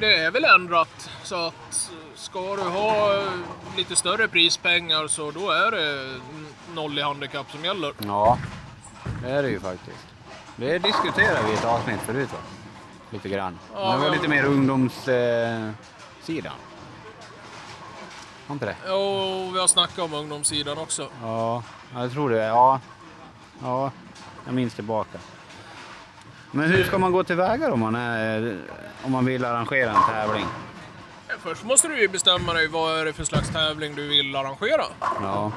[0.00, 3.32] det är väl ändrat så att ska du ha eh,
[3.76, 6.14] lite större prispengar så då är det
[6.74, 7.92] noll i handikapp som gäller.
[7.98, 8.38] Ja,
[9.22, 10.11] det är det ju faktiskt.
[10.56, 12.38] Det diskuterade vi i ett avsnitt förut va?
[13.10, 13.58] Lite grann.
[13.74, 15.72] Ja, Men det var men- lite mer ungdomssidan.
[16.46, 16.52] Eh.
[18.46, 18.92] Var inte det?
[18.92, 21.08] Och vi har snackat om ungdomssidan också.
[21.22, 21.62] Ja,
[21.94, 22.44] jag tror det.
[22.44, 22.80] Ja,
[23.62, 23.90] ja
[24.46, 25.18] jag minns tillbaka.
[26.50, 28.58] Men hur ska man gå tillväga om man, är,
[29.02, 30.46] om man vill arrangera en tävling?
[31.38, 34.84] Först måste du ju bestämma dig vad är det för slags tävling du vill arrangera.
[35.00, 35.52] Ja,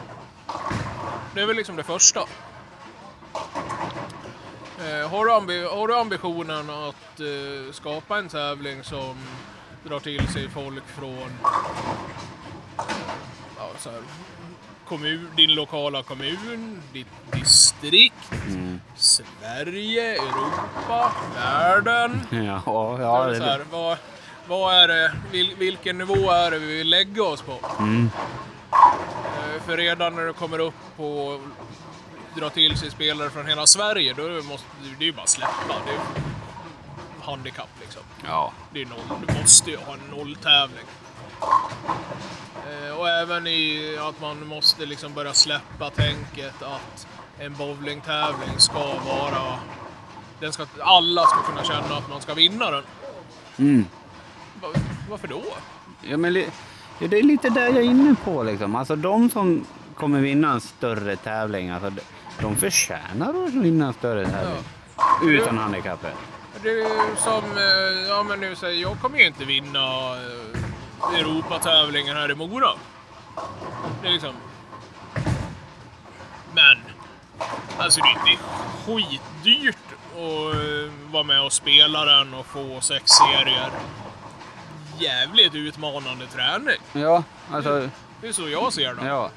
[1.33, 2.19] Det är väl liksom det första.
[4.79, 9.15] Eh, har, du ambi- har du ambitionen att eh, skapa en tävling som
[9.83, 11.29] drar till sig folk från
[13.57, 13.99] ja, så här,
[14.87, 18.31] kommun, din lokala kommun, ditt distrikt,
[18.95, 22.21] Sverige, Europa, världen.
[22.31, 22.61] ja,
[23.01, 23.97] ja, så här, det, vad,
[24.47, 27.59] vad är det, vil, vilken nivå är det vi vill lägga oss på?
[27.79, 28.09] mm,
[28.71, 31.39] Eh, För redan när det kommer upp på
[32.35, 34.67] dra till sig spelare från hela Sverige, då måste
[34.97, 35.75] det är ju bara släppa.
[35.85, 35.99] Det är
[37.25, 38.01] handikapp liksom.
[38.25, 39.19] ja, Det är noll.
[39.27, 40.85] Du måste ju ha en nolltävling.
[42.67, 47.07] Eh, Och även i att man måste liksom börja släppa tänket att
[47.39, 49.59] en bowlingtävling ska vara...
[50.39, 52.83] Den ska, alla ska kunna känna att man ska vinna den.
[53.57, 53.85] mm.
[54.61, 54.67] Va-
[55.09, 55.43] Varför då?
[56.01, 58.75] ja men det är lite där jag är inne på liksom.
[58.75, 61.91] Alltså de som kommer vinna en större tävling, alltså,
[62.39, 64.63] de- förtjänar att vinna större tävling.
[65.23, 66.13] Utan handikappet.
[66.63, 66.85] Ju
[67.17, 72.35] som, eh, ja men nu säger jag kommer ju inte vinna eh, Europatävlingen här i
[72.35, 72.69] Mora.
[74.01, 74.33] Det är liksom...
[76.53, 76.77] Men,
[77.77, 78.37] alltså det är
[78.85, 79.77] skitdyrt
[80.13, 83.71] att eh, vara med och spela den och få sex serier.
[84.99, 86.77] Jävligt utmanande träning.
[86.93, 87.89] Ja, alltså,
[88.21, 89.07] Det är så jag ser det.
[89.07, 89.29] ja.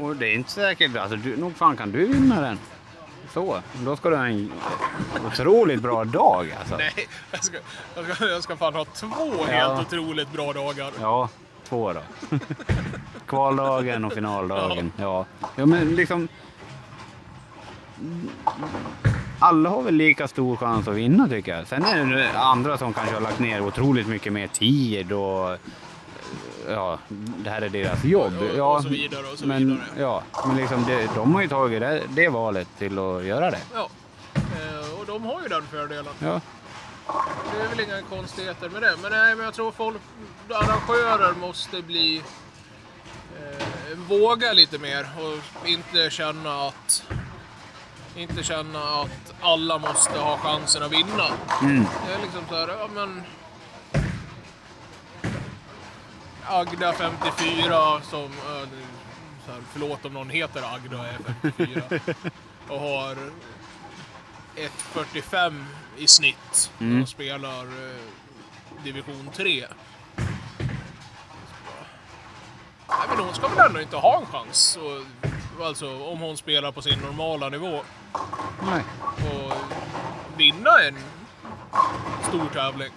[0.00, 2.58] Och det är inte säkert, alltså du, nog fan kan du vinna den.
[3.32, 4.52] Så, då ska du ha en
[5.26, 6.76] otroligt bra dag alltså.
[6.76, 7.56] Nej, jag ska,
[7.94, 10.90] jag, ska, jag ska fan ha två helt otroligt bra dagar.
[11.00, 11.28] Ja,
[11.68, 12.00] två då.
[13.26, 14.92] Kvaldagen och finaldagen.
[14.96, 15.26] Ja.
[15.56, 16.28] ja, men liksom...
[19.38, 21.66] Alla har väl lika stor chans att vinna tycker jag.
[21.66, 25.56] Sen är det andra som kanske har lagt ner otroligt mycket mer tid och...
[26.70, 28.32] Ja, det här är deras jobb.
[28.40, 29.80] Och- och ja, så vidare och så men, vidare.
[29.98, 33.60] Ja, men liksom det, de har ju tagit det, det valet till att göra det.
[33.74, 33.88] Ja.
[34.34, 36.14] Eh, Och de har ju den fördelen.
[36.18, 36.40] Ja,
[37.52, 38.94] Det är väl inga konstigheter med det.
[39.02, 39.96] Men nej, men jag tror folk,
[40.50, 42.22] arrangörer måste bli...
[43.40, 43.66] Eh,
[44.08, 47.02] våga lite mer och inte känna att...
[48.16, 51.26] Inte känna att alla måste ha chansen att vinna.
[51.62, 51.86] mm.
[52.06, 53.22] Det är liksom så här, ja men...
[56.48, 58.24] Agda 54 som...
[58.24, 58.68] eh,
[59.46, 61.82] Så här, förlåt om någon heter Agda och är 54.
[62.68, 63.16] och har
[64.94, 65.64] 1.45
[65.96, 67.00] i snitt Mm.
[67.00, 67.96] de spelar eh,
[68.84, 69.66] division 3.
[72.88, 74.78] Nej, men hon ska väl ändå inte ha en chans.
[74.82, 77.82] Och, alltså om hon spelar på sin normala nivå
[78.62, 78.82] Nej.
[79.32, 79.52] och
[80.36, 80.96] vinna en
[82.28, 82.92] stor tävling.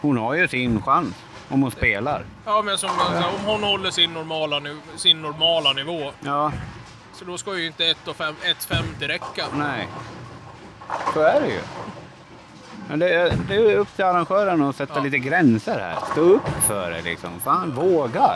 [0.00, 1.14] Hon har ju sin chans
[1.48, 2.24] om hon spelar.
[2.44, 4.60] Ja, men som, alltså, om hon håller sin normala,
[4.96, 6.52] sin normala nivå Ja,
[7.12, 9.46] så då ska ju inte 1,50 räcka.
[9.54, 9.88] Nej.
[11.14, 11.60] Så är det ju.
[12.88, 15.00] Men det, är, det är upp till arrangören att sätta Ja.
[15.02, 15.98] lite gränser här.
[16.12, 17.40] Stå upp för det liksom.
[17.40, 18.30] Fan, våga.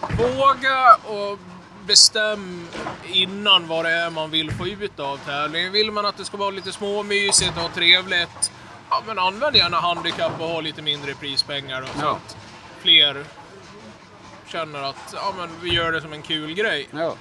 [0.00, 1.38] Våga och
[1.86, 2.66] bestäm
[3.04, 5.72] innan vad det är man vill få ut av tävlingen.
[5.72, 8.52] Vill man att det ska vara lite småmysigt och trevligt
[8.90, 12.10] Ja, men använd gärna handikapp och ha lite mindre prispengar då, så Ja.
[12.26, 12.36] att
[12.80, 13.24] fler
[14.46, 16.88] känner att ja, men vi gör det som en kul grej.
[16.90, 17.14] Ja.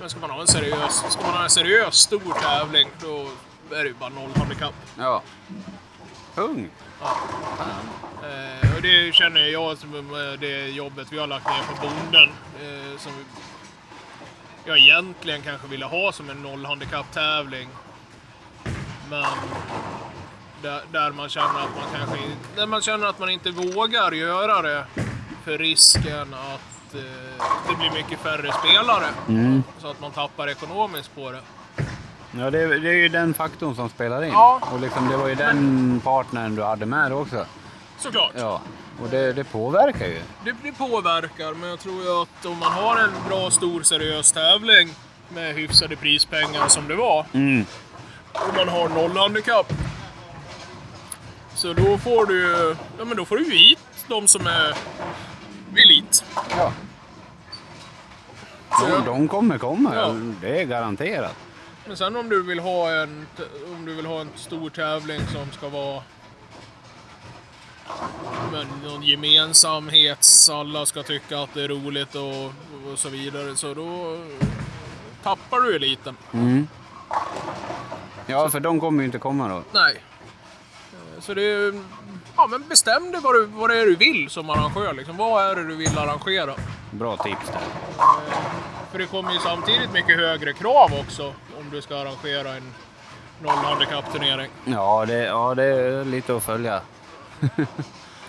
[0.00, 3.28] Men ska man ha en seriös, ska man ha en seriös stor tävling då
[3.76, 4.74] är det ju bara noll handikapp.
[4.98, 5.22] Ja.
[6.34, 6.70] Kung.
[7.02, 12.28] Eh, och det känner jag som med det jobbet vi har lagt ner på bonden.
[12.62, 13.12] Eh, som
[14.64, 17.68] jag egentligen kanske ville ha som en nollhandikapptävling.
[19.10, 19.24] Men
[20.62, 22.18] där, där man känner att man kanske
[22.56, 24.84] där man känner att man inte vågar göra det
[25.44, 27.00] för risken att eh,
[27.68, 29.06] det blir mycket färre spelare.
[29.78, 31.40] Så att man tappar ekonomiskt på det.
[32.38, 34.30] Ja, det, är- det är ju den faktorn som spelar in.
[34.32, 34.60] Ja.
[34.72, 37.46] Och liksom, det var ju den partnern du hade med också.
[37.98, 38.32] Såklart.
[38.36, 38.60] Ja.
[39.02, 40.20] Och det, det påverkar ju.
[40.44, 44.32] Det, det påverkar, men jag tror ju att om man har en bra, stor, seriös
[44.32, 44.94] tävling
[45.28, 47.64] med hyfsade prispengar som det var, Mm.
[48.32, 49.72] och man har nollhandikapp,
[51.62, 54.76] så då får du ju- ja, men då får du ju hit de som är
[55.76, 56.24] elit.
[56.50, 56.72] Ja.
[58.80, 60.14] Så De, de kommer komma, Ja.
[60.40, 61.36] det är garanterat.
[61.86, 63.26] Men sen om du vill ha en,
[63.76, 66.02] om du vill ha en stor tävling som ska vara
[68.52, 72.44] men någon gemensamhet, alla ska tycka att det är roligt och,
[72.92, 74.18] och så vidare, så då
[75.22, 76.16] tappar du eliten.
[78.26, 79.62] Ja, för de kommer ju inte komma då.
[79.72, 80.02] Nej.
[81.22, 81.72] Eh, Så det är,
[82.36, 84.92] ja men bestäm dig vad, du, vad det är du vill som arrangör.
[84.92, 85.16] Liksom.
[85.16, 86.54] Vad är det du vill arrangera?
[86.90, 87.60] Bra tips där.
[88.90, 91.26] För det kommer ju samtidigt mycket högre krav också
[91.58, 92.72] om du ska arrangera en
[93.42, 94.50] nollhandikappturnering.
[94.64, 96.80] Ja det, ja, det är lite att följa.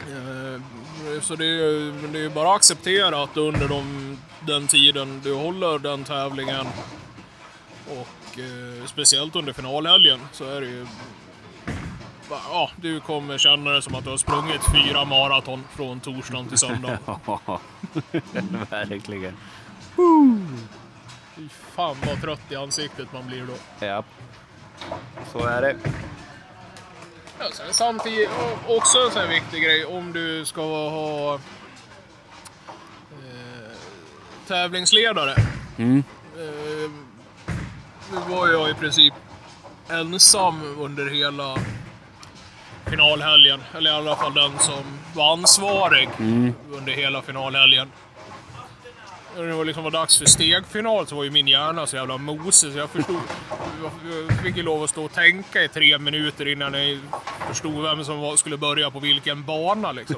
[0.07, 5.33] Eh, Så är, det är ju bara att acceptera att under de, den tiden du
[5.33, 6.67] håller den tävlingen
[7.87, 10.85] och eh, speciellt under finalhelgen så är det ju...
[12.49, 16.57] Ja, du kommer känna det som att du har sprungit fyra maraton från torsdagen till
[16.57, 16.97] söndag.
[17.25, 17.39] Ja,
[18.69, 19.37] verkligen.
[21.35, 23.85] Fy fan vad trött i ansiktet man blir då.
[23.85, 24.03] Ja,
[25.31, 25.75] så är det.
[27.39, 28.29] Ja, sen samtidigt,
[28.67, 31.39] också en sån här viktig grej, om du ska ha eh,
[34.47, 35.35] tävlingsledare.
[35.77, 36.03] Mm.
[36.37, 36.91] Eh,
[38.11, 39.13] nu var jag i princip
[39.89, 41.57] ensam under hela
[42.85, 43.59] finalhelgen.
[43.77, 44.83] Eller i alla fall den som
[45.15, 46.09] var ansvarig
[46.71, 47.91] under hela finalhelgen.
[49.37, 52.17] När det var liksom var dags för stegfinal så var ju min hjärna så jävla
[52.17, 53.19] mosig så jag förstod...
[54.29, 56.99] Jag fick ju lov att stå och tänka i tre minuter innan jag
[57.47, 60.15] förstod vem som var, skulle börja på vilken bana liksom.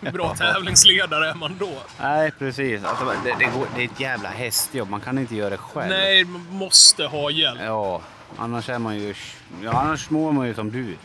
[0.00, 1.72] Bra tävlingsledare är man då?
[2.00, 2.84] Nej, precis.
[2.84, 4.90] Alltså, det, det, går, det är ett jävla hästjobb.
[4.90, 5.88] Man kan inte göra det själv.
[5.88, 7.60] Nej, man måste ha hjälp.
[7.64, 8.00] Ja,
[8.36, 9.14] annars är man ju...
[9.62, 10.96] Ja, annars mår man ju som du.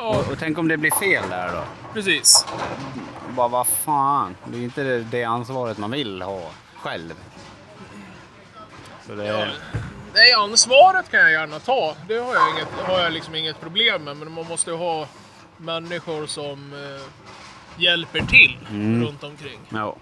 [0.00, 1.64] Och, och tänk om det blir fel där då?
[1.94, 2.46] precis.
[3.28, 4.36] Bara vad fan.
[4.44, 7.14] Det är inte det, det ansvaret man vill ha själv.
[9.06, 9.24] Det...
[9.24, 9.46] Ja,
[10.14, 11.94] nej, ansvaret kan jag gärna ta.
[12.08, 14.16] Det har jag, inget, har jag liksom inget problem med.
[14.16, 15.06] Men man måste ju ha
[15.56, 17.02] människor som eh,
[17.82, 18.58] hjälper till
[19.04, 19.60] runt omkring.
[19.68, 19.96] Ja.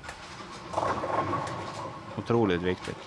[2.16, 2.98] Otroligt viktigt.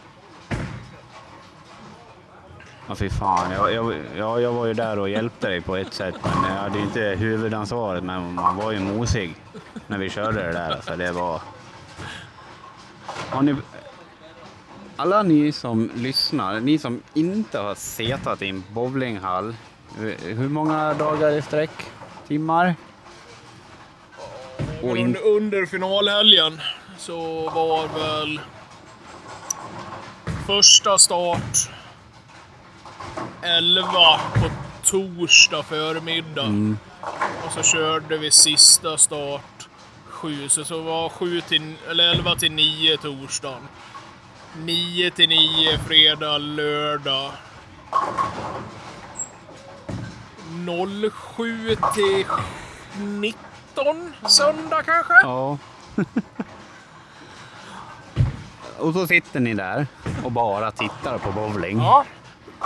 [2.92, 3.52] Ja, fy fan.
[3.52, 6.62] Jag, jag, jag, jag var ju där och hjälpte dig på ett sätt, men jag
[6.62, 8.04] hade ju inte huvudansvaret.
[8.04, 9.36] Men man var ju mosig
[9.88, 10.72] när vi körde det där.
[10.72, 11.42] Alltså, det var...
[13.30, 13.56] Har ni...
[14.96, 19.56] Alla ni som lyssnar, ni som inte har setat i en bowlinghall,
[20.24, 21.72] hur många dagar i sträck?
[22.28, 22.76] Timmar?
[24.84, 26.62] Och in- under, under finalhelgen
[26.98, 28.42] så var väl
[30.48, 31.70] första start
[33.42, 33.90] 11
[34.34, 34.50] på
[34.84, 36.76] torsdag förmiddag.
[37.46, 39.68] Och så körde vi sista start
[40.10, 43.68] 7, så så var 7 till, eller 11 till 9 torsdagen.
[44.58, 47.32] 9 till 9 fredag, lördag.
[51.12, 52.26] 07 till
[52.98, 55.14] 19 söndag kanske?
[55.14, 55.58] Ja.
[58.78, 59.88] och så sitter ni där
[60.24, 61.78] och bara tittar på bowling.
[61.78, 62.06] Ja.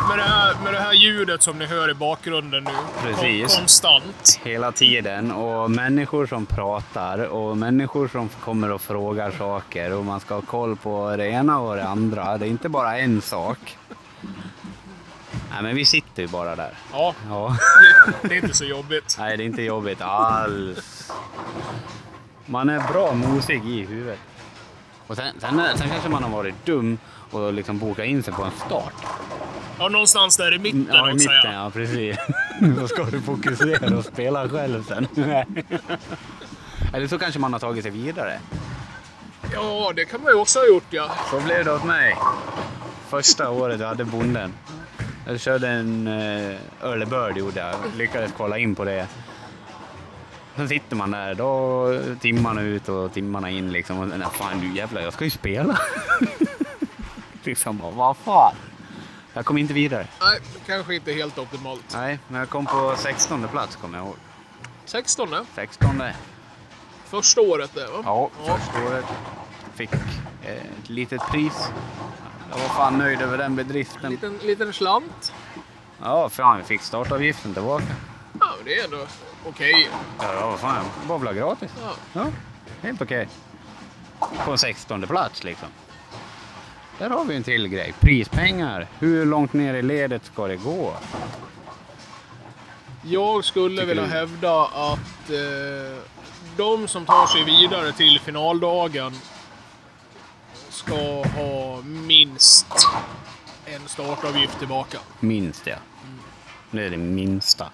[0.09, 2.71] Med det, här, med det här ljudet som ni hör i bakgrunden nu.
[3.01, 3.47] Precis.
[3.47, 4.39] Kon- konstant.
[4.43, 5.31] Hela tiden.
[5.31, 10.41] Och människor som pratar och människor som kommer och frågar saker och man ska ha
[10.41, 12.37] koll på det ena och det andra.
[12.37, 13.77] Det är inte bara en sak.
[15.51, 16.73] Nej, men vi sitter ju bara där.
[16.91, 17.57] Ja, Ja.
[18.21, 19.15] det, det är inte så jobbigt.
[19.19, 21.11] Nej, det är inte jobbigt alls.
[22.45, 24.19] Man är bra mosig i huvudet.
[25.07, 26.97] Och sen, sen, sen kanske man har varit dum
[27.31, 28.93] och liksom bokat in sig på en start.
[29.79, 31.53] Ja, någonstans där i mitten, Ja, i också, mitten, ja.
[31.53, 32.17] ja precis.
[32.79, 35.07] Då ska du fokusera och spela själv sen.
[36.93, 38.39] Eller så kanske man har tagit sig vidare.
[39.53, 41.11] Ja, det kan man ju också ha gjort, ja.
[41.31, 42.17] Så blev det åt mig.
[43.09, 44.53] Första året jag hade bonden.
[45.27, 47.75] Jag körde en uh, early bird gjorde jag.
[47.97, 49.07] Lyckades kolla in på det.
[50.55, 51.89] Sen sitter man där, då
[52.21, 53.99] timmarna ut och timmarna in liksom.
[53.99, 55.79] Och, nej, fan du jävlar, jag ska ju spela.
[57.43, 58.55] liksom, vad fan.
[59.35, 60.07] Jag kom inte vidare.
[60.21, 61.83] Nej, kanske inte helt optimalt.
[61.93, 64.15] Nej, men jag kom på 16 plats kommer jag ihåg.
[64.85, 65.41] 16 ne?
[65.55, 66.01] 16.
[67.05, 68.01] Första året det, va?
[68.05, 69.05] Ja, första året.
[69.75, 71.69] Fick eh, ett litet pris.
[72.51, 74.11] Jag var fan nöjd över den En bedriften.
[74.11, 75.33] liten, liten slant.
[76.01, 77.85] Ja, fan vi fick startavgiften tillbaka.
[78.39, 79.05] Ja, men det är ändå
[79.45, 79.89] okej.
[80.21, 81.71] Ja, vad fan, bowla gratis.
[81.83, 81.91] Ja.
[82.13, 82.25] Ja,
[82.81, 83.27] helt okej.
[84.45, 85.67] På 16 plats liksom.
[86.99, 87.93] Där har vi en till grej.
[87.99, 88.87] Prispengar.
[88.99, 90.93] Hur långt ner i ledet ska det gå?
[93.03, 94.09] Jag skulle Tycker vilja du?
[94.09, 96.01] hävda att eh,
[96.57, 99.13] de som tar sig vidare till finaldagen
[100.69, 102.67] ska ha minst
[103.65, 104.97] en startavgift tillbaka.
[105.19, 105.75] Minst ja.
[106.71, 107.69] Det är det minsta.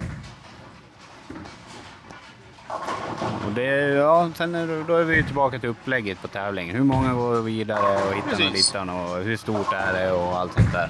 [3.22, 3.64] Och det,
[3.94, 6.76] ja, sen är, då är vi tillbaka till upplägget på tävlingen.
[6.76, 10.54] Hur många går vidare och hittar och dittan och hur stort är det och allt
[10.54, 10.90] sånt där.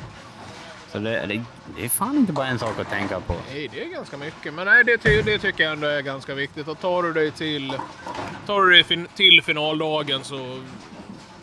[0.91, 1.43] Så det, det,
[1.77, 3.36] det är fan inte bara en sak att tänka på.
[3.53, 4.53] Nej, det är ganska mycket.
[4.53, 6.67] Men nej, det, ty- det tycker jag ändå är ganska viktigt.
[6.67, 7.73] Att tar du dig till,
[8.45, 10.59] tar du dig fin- till finaldagen så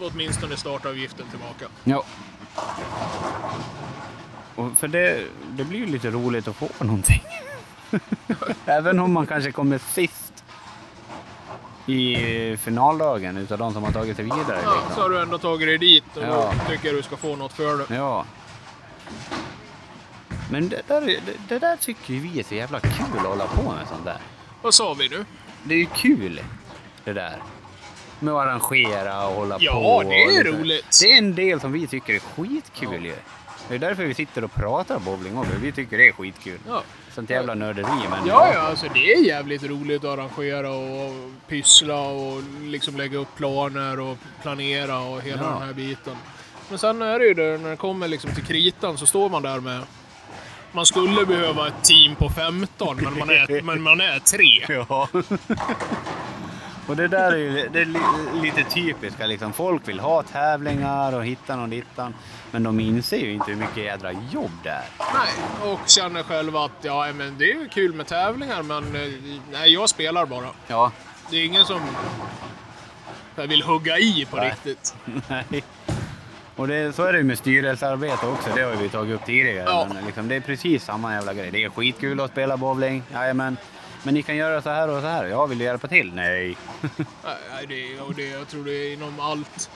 [0.01, 1.64] åtminstone startavgiften tillbaka.
[1.84, 2.05] Ja.
[4.55, 7.22] Och för det, det blir ju lite roligt att få någonting.
[8.66, 10.38] Även om man kanske kommer sist
[11.89, 14.61] i finaldagen utav de som har tagit sig vidare.
[14.64, 15.03] Ja, så Liksom.
[15.03, 16.53] har du ändå tagit dig dit och Ja.
[16.68, 17.95] tycker du ska få något för det.
[17.95, 18.24] Ja.
[20.51, 23.62] Men det där, det, det där tycker vi är så jävla kul att hålla på
[23.62, 24.16] med sånt där.
[24.62, 25.24] Vad sa vi nu?
[25.64, 26.41] Det är ju kul
[27.05, 27.36] det där.
[28.20, 29.72] Med att arrangera och hålla Ja,
[30.03, 30.09] på.
[30.11, 30.61] det är liksom.
[30.61, 30.99] roligt.
[31.03, 33.14] Det är en del som vi tycker är skitkul ju.
[33.68, 35.53] Det är därför vi sitter och pratar bowling också.
[35.62, 36.59] Vi tycker det är skitkul.
[36.68, 36.82] Ja.
[37.15, 38.27] Sånt jävla nörderi men...
[38.27, 41.13] Ja, ja, alltså det är jävligt roligt att arrangera och
[41.49, 45.49] pyssla och liksom lägga upp planer och planera och hela Ja.
[45.59, 46.17] den här biten.
[46.69, 49.43] Men sen är det ju det, när det kommer liksom till kritan så står man
[49.43, 49.81] där med...
[50.73, 54.77] Man skulle behöva ett team på 15, men man är, men man är tre.
[54.89, 55.09] Ja.
[56.89, 59.53] Och det där är ju det är li- lite typiska liksom.
[59.53, 62.14] Folk vill ha tävlingar och hitta någon dittan.
[62.51, 64.84] Men de inser ju inte hur mycket jädra jobb det är.
[64.99, 69.12] Nej, och känner själva att ja, men det är ju kul med tävlingar, men eh,
[69.53, 70.47] nej, jag spelar bara.
[70.66, 70.93] Ja.
[71.30, 71.80] Det är ingen som
[73.36, 74.51] vill hugga i på Nej.
[74.51, 74.95] riktigt.
[75.28, 75.64] Nej.
[76.57, 79.64] Och det, så är det ju med styrelsearbete också, det har vi tagit upp tidigare.
[79.66, 79.89] Ja.
[79.95, 81.51] Men liksom, det är precis samma jävla grej.
[81.51, 83.57] Det är skitkul att spela bowling, jajamän.
[84.03, 85.26] Men ni kan göra så här och så här.
[85.26, 86.12] Jag vill du hjälpa till?
[86.14, 86.57] Nej.
[87.24, 89.70] Nej, det, och det, jag tror det är inom allt,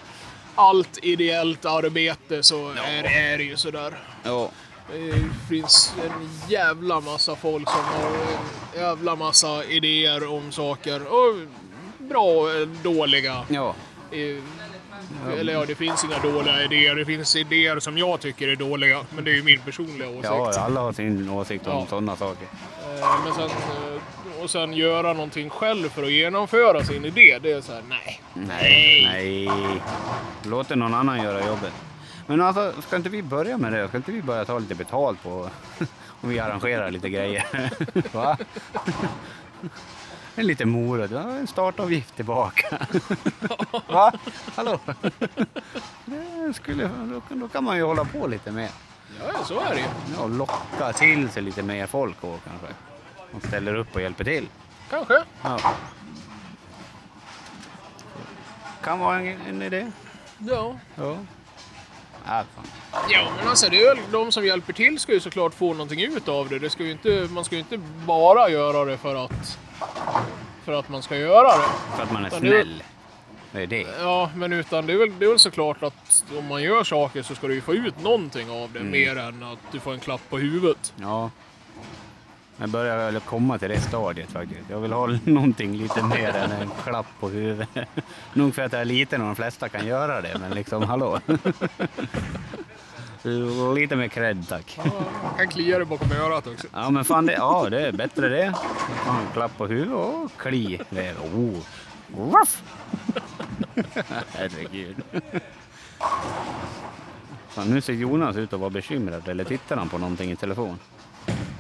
[0.55, 3.99] allt ideellt arbete så är, är det ju sådär.
[4.23, 4.51] Ja.
[4.93, 11.07] Det finns en jävla massa folk som har en jävla massa idéer om saker.
[11.07, 11.35] Och
[11.99, 13.45] bra och dåliga.
[13.49, 13.75] Ja.
[15.27, 16.95] Eh, Eller ja, det finns inga dåliga idéer.
[16.95, 19.01] Det finns idéer som jag tycker är dåliga.
[19.15, 20.25] Men det är ju min personliga åsikt.
[20.25, 21.87] ja, alla har sin åsikt om Ja.
[21.91, 22.47] sådana saker.
[23.01, 27.53] Eh, Men sen, eh, och sen göra någonting själv för att genomföra sin idé, det
[27.53, 28.21] är så här, nej.
[28.35, 29.03] Nej.
[29.13, 29.49] Nej.
[30.47, 31.73] Låt någon annan göra jobbet.
[32.27, 33.89] Men alltså, ska inte vi börja med det?
[33.89, 35.51] Ska inte vi börja ta lite betalt på
[36.21, 37.45] om vi arrangerar lite grejer?
[38.13, 38.39] Va?
[40.35, 41.11] En liten morot.
[41.11, 42.87] Ja, en startavgift tillbaka.
[43.89, 44.13] Va?
[44.55, 44.79] Hallå?
[46.05, 48.71] Det skulle, då, kan- då kan man ju hålla på lite mer.
[49.21, 49.87] Ja, så är det ju.
[50.19, 52.67] Ja, locka till sig lite mer folk och kanske.
[53.35, 54.49] Och ställer upp och hjälper till.
[54.91, 55.25] Kanske.
[55.43, 55.59] Ja.
[58.83, 59.91] Kan vara en, en idé.
[60.39, 60.77] Ja.
[60.95, 61.17] Ja.
[63.11, 66.29] Ja, men alltså det är de som hjälper till ska ju såklart få någonting ut
[66.29, 66.59] av det.
[66.59, 69.59] det ska ju inte, man ska ju inte bara göra det för att,
[70.65, 71.97] för att man ska göra det.
[71.97, 72.83] För att man är det- snäll.
[73.53, 73.87] Det är det.
[74.01, 77.23] Ja, men utan det är, väl, det är väl såklart att om man gör saker
[77.23, 78.79] så ska du ju få ut någonting av det.
[78.79, 78.91] Mm.
[78.93, 80.93] Mer än att du får en klapp på huvudet.
[80.97, 81.31] Ja.
[82.63, 84.71] Jag börjar väl komma till det stadiet faktiskt.
[84.71, 87.69] Jag vill ha någonting lite mer än en klapp på huvudet.
[88.35, 91.21] Nog för att jag är liten och de flesta kan göra det, men liksom hallå.
[93.75, 94.79] Lite mer cred tack.
[94.85, 94.91] Ja,
[95.23, 96.67] man kan klia dig bakom örat också.
[96.73, 98.55] Ja men fan det, ja, det är bättre det.
[99.05, 100.81] Fan, klapp på huvudet och kli.
[100.91, 101.61] Det är, oh.
[102.17, 102.63] Ruff.
[104.33, 104.97] Herregud.
[107.49, 110.79] Fan, nu ser Jonas ut att vara bekymrad, eller tittar han på någonting i telefon?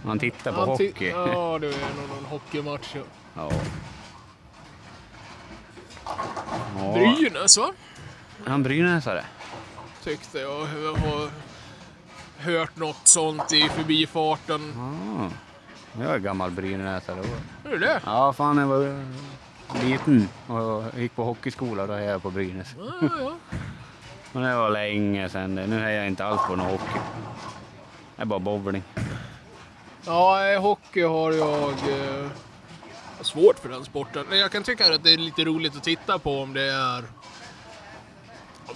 [0.04, 1.08] Han tittar på Han ti- hockey.
[1.08, 2.94] Ja, det är nog någon hockeymatch.
[2.94, 3.02] Ja.
[3.36, 3.50] Ja.
[6.78, 6.92] ja.
[6.94, 7.72] Brynäs va?
[8.46, 9.24] Han Brynäsare.
[10.04, 10.60] Tyckte jag.
[10.60, 11.28] Jag har
[12.38, 14.72] hört något sånt i förbifarten.
[14.76, 16.02] Ja.
[16.04, 17.18] Jag är gammal Brynäsare.
[17.64, 18.00] Är det det?
[18.04, 19.04] Ja, fan jag var
[19.82, 21.86] liten och gick på hockeyskola.
[21.86, 22.74] Då hejade jag på Brynäs.
[22.78, 23.32] Ja, ja, ja.
[24.32, 25.54] Men det var länge sedan.
[25.54, 26.98] Nu hejar jag inte alls på någon hockey.
[28.16, 28.82] Det är bara bowling.
[30.06, 32.26] Ja, nej, hockey har jag eh,
[33.20, 34.24] svårt för den sporten.
[34.28, 37.04] Men Jag kan tycka att det är lite roligt att titta på om det är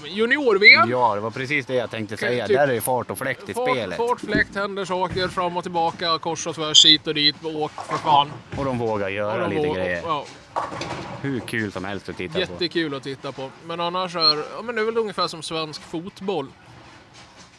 [0.06, 0.90] junior-VM.
[0.90, 2.46] Ja, det var precis det jag tänkte säga.
[2.46, 3.96] typ- Där är det fart och fläkt i Fart, spelet.
[3.96, 7.96] fart, fläkt, händer saker fram och tillbaka, kors och tvärs, hit och dit, åk för
[7.96, 8.32] fan.
[8.56, 10.02] Och de vågar göra de lite vågar- grejer.
[10.06, 10.24] Ja,
[11.20, 12.40] Hur kul som helst att titta på.
[12.40, 13.50] jättekul att titta på.
[13.64, 16.46] Men annars är ja, men det är väl ungefär som svensk fotboll.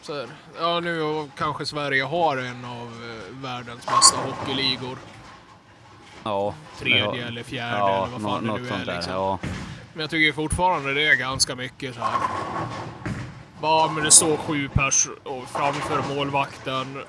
[0.07, 0.27] Så här,
[0.59, 4.97] ja, nu kanske Sverige har en av eh, världens bästa hockeyligor.
[6.23, 6.53] Ja.
[6.79, 7.27] Tredje ja.
[7.27, 8.85] eller fjärde Ja, eller vad fan nå- det nu är.
[8.85, 8.95] där.
[8.95, 9.13] Liksom.
[9.13, 9.39] Ja.
[9.93, 12.13] Men jag tycker fortfarande det är ganska mycket så här.
[13.61, 15.07] Ja, men det står sju pers
[15.51, 17.01] framför målvakten.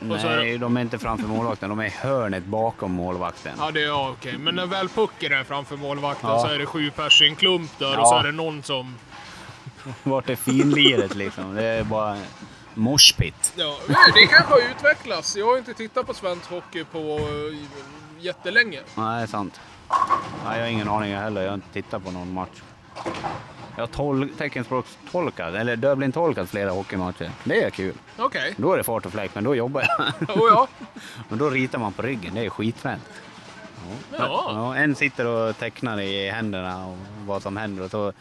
[0.00, 1.68] Så är Nej, de är inte framför målvakten.
[1.70, 3.52] De är i hörnet bakom målvakten.
[3.58, 4.38] Ja, det är ja, okej.
[4.38, 6.38] Men när väl pucken är framför målvakten Ja.
[6.40, 8.00] så är det sju pers i en klump där Ja.
[8.00, 8.96] och så är det någon som...
[10.02, 11.54] Vart är finliret liksom?
[11.54, 12.16] Det är bara
[12.74, 13.52] morspit.
[13.56, 13.76] Ja,
[14.14, 15.36] det kanske har utvecklats.
[15.36, 17.56] Jag har inte tittat på svensk hockey på uh,
[18.20, 18.80] jättelänge.
[18.94, 19.60] Nej, sant.
[20.44, 21.42] Nej, jag har ingen aning heller.
[21.42, 22.62] Jag har inte tittat på någon match.
[23.76, 27.30] Jag har tol- teckenspråkstolkat, eller Dublin-tolkat flera hockeymatcher.
[27.44, 27.94] Det är kul.
[28.18, 28.54] Okej.
[28.56, 30.28] Då är det fart och fläkt, men då jobbar jag.
[30.42, 30.68] Oh, ja.
[31.28, 32.34] Men då ritar man på ryggen.
[32.34, 33.02] Det är skitfränt.
[34.10, 34.18] Ja.
[34.48, 38.12] Ja, en sitter och tecknar i händerna och vad som händer och så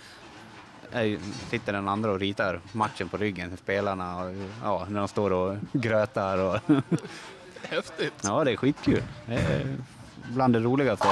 [0.92, 1.18] är,
[1.50, 5.58] sitter den andra och ritar matchen på ryggen, spelarna, och, ja, när de står och
[5.72, 6.38] grötar.
[6.38, 6.60] Och
[7.62, 8.14] Häftigt.
[8.24, 9.04] ja, det är skitkul.
[9.26, 9.78] Det är
[10.30, 11.08] bland det roligaste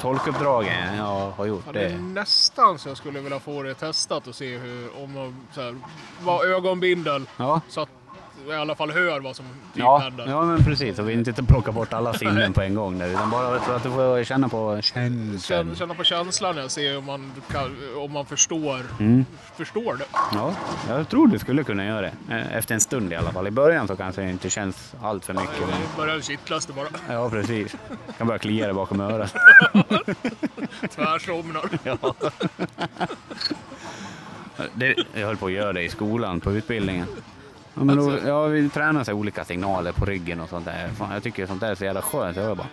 [0.00, 1.62] tolkuppdragen jag har gjort.
[1.66, 5.12] Ja, det är nästan så jag skulle vilja få det testat och se hur, om
[5.12, 5.76] man så här,
[6.20, 7.88] vad ögonbindel ja, så att
[8.50, 10.26] i alla fall hör vad som typ ja, händer.
[10.28, 10.98] ja, men precis.
[10.98, 13.90] Och vi inte plocka bort alla sinnen på en gång där, utan bara att du
[13.90, 15.74] får känna på känslan.
[15.76, 19.24] känna på känslan och se om man, kan, om man förstår, Mm.
[19.56, 20.04] förstår det.
[20.34, 20.54] Ja,
[20.88, 22.12] jag tror du skulle kunna göra det.
[22.30, 23.46] Eh, Efter en stund i alla fall.
[23.46, 25.60] I början så kanske det inte känns allt för mycket.
[25.60, 25.68] Men...
[25.70, 26.86] Det börjar kittlas det bara.
[27.08, 27.76] Ja, precis.
[28.18, 29.34] kan börja klia dig bakom örat.
[30.94, 31.64] Tvärsomnar.
[31.84, 32.14] Ja.
[34.74, 37.06] Det, jag höll på att göra det i skolan, på utbildningen.
[37.80, 38.28] Ja, men då, Alltså?
[38.28, 40.88] ja, vi tränar så här olika signaler på ryggen och sånt där.
[40.88, 42.36] Fan, jag tycker sånt där är så jävla skönt.
[42.36, 42.66] Jag bara...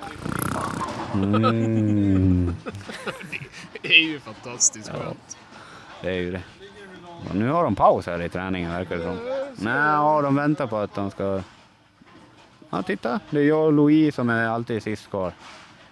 [1.14, 2.56] Mm,
[3.82, 5.38] Det är ju fantastiskt skönt.
[6.02, 6.42] det är ju det.
[7.30, 9.16] Och nu har de paus här i träningen verkar det som.
[9.56, 11.42] Nej, ja, de väntar på att de ska...
[12.70, 13.20] Ja, titta.
[13.30, 15.32] Det är jag och Louis som är alltid sist kvar.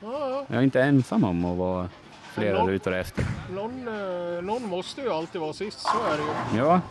[0.01, 0.45] Ja, ja.
[0.47, 1.89] Jag är inte ensam om att vara
[2.33, 3.25] flera Någon- rutor efter.
[3.53, 6.23] Någon, eh, någon måste ju alltid vara sist, så är det
[6.57, 6.63] ju.
[6.65, 6.81] Ja.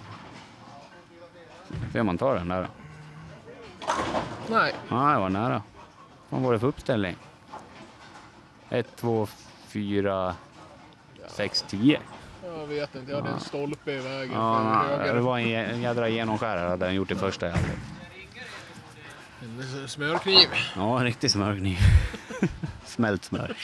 [1.93, 2.68] Se om man tar den där.
[4.51, 5.62] Nej, Ja, det var nära.
[6.29, 7.16] Vad var det för uppställning?
[8.70, 9.27] 1, 2,
[9.66, 10.35] 4,
[11.29, 12.01] 6, 10.
[12.45, 13.11] jag vet inte.
[13.12, 16.68] Jag hade en stolpe i vägen Ja, nej, det var en jä- en jädra genomskärare
[16.68, 17.77] hade den gjort i första halvlek.
[19.43, 20.49] En smörkniv.
[20.77, 21.79] Ja, en riktig smörkniv.
[22.85, 23.57] Smält smör.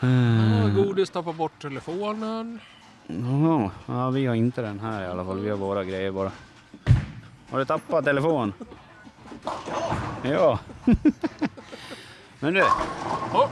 [0.00, 2.60] Ja, godis tappar bort telefonen.
[3.06, 5.38] Ja, ja, vi har inte den här i alla fall.
[5.38, 6.32] Vi har våra grejer bara.
[7.50, 8.52] Har du tappat telefon?
[10.22, 10.58] Ja.
[12.40, 12.64] Men du,
[13.32, 13.48] Ja,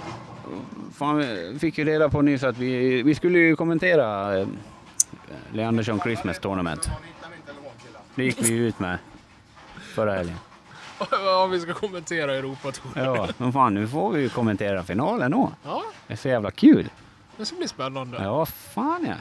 [0.94, 4.46] fan, vi fick ju reda på nyss att vi, vi skulle ju kommentera eh,
[5.52, 6.88] Leandersson Christmas Tournament.
[8.14, 8.98] Det gick vi ju ut med
[9.94, 10.36] förra helgen.
[11.10, 12.92] ja, vi ska kommentera Europatour.
[12.94, 15.50] Ja, men fan nu får vi ju kommentera finalen då.
[15.64, 16.90] Ja, Det är så jävla kul.
[17.36, 18.18] det ska bli spännande.
[18.22, 19.14] Ja, fan ja.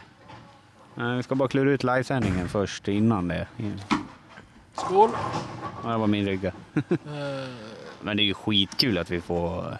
[0.97, 3.47] Eh, Vi ska bara klura ut livesändningen först innan det.
[4.73, 5.09] Skål!
[5.83, 6.51] Ja, det var min rygga.
[6.75, 6.83] Eh,
[8.01, 9.77] Men det är ju skitkul att vi får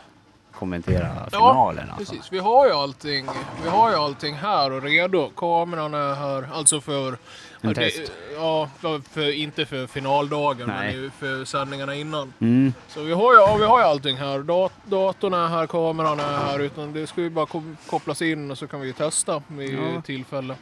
[0.52, 1.90] kommentera Ja, finalen.
[1.90, 2.14] alltså.
[2.14, 2.32] precis.
[2.32, 3.28] Vi har ju allting,
[3.64, 5.30] vi har ju allting här och redo.
[5.36, 7.08] Kameran är här, alltså för...
[7.10, 7.18] En
[7.62, 8.12] ja, det- test.
[8.36, 8.70] Ja,
[9.12, 10.98] för, inte för finaldagen, Nej.
[10.98, 12.34] men för sändningarna innan.
[12.40, 12.74] Mm.
[12.88, 14.40] Så vi har ju, ja, vi har ju allting här.
[14.40, 16.60] Dat datorn är här, kameran är här.
[16.60, 20.02] Utan det ska ju bara ko- kopplas in och så kan vi testa vid Ja.
[20.02, 20.56] tillfälle.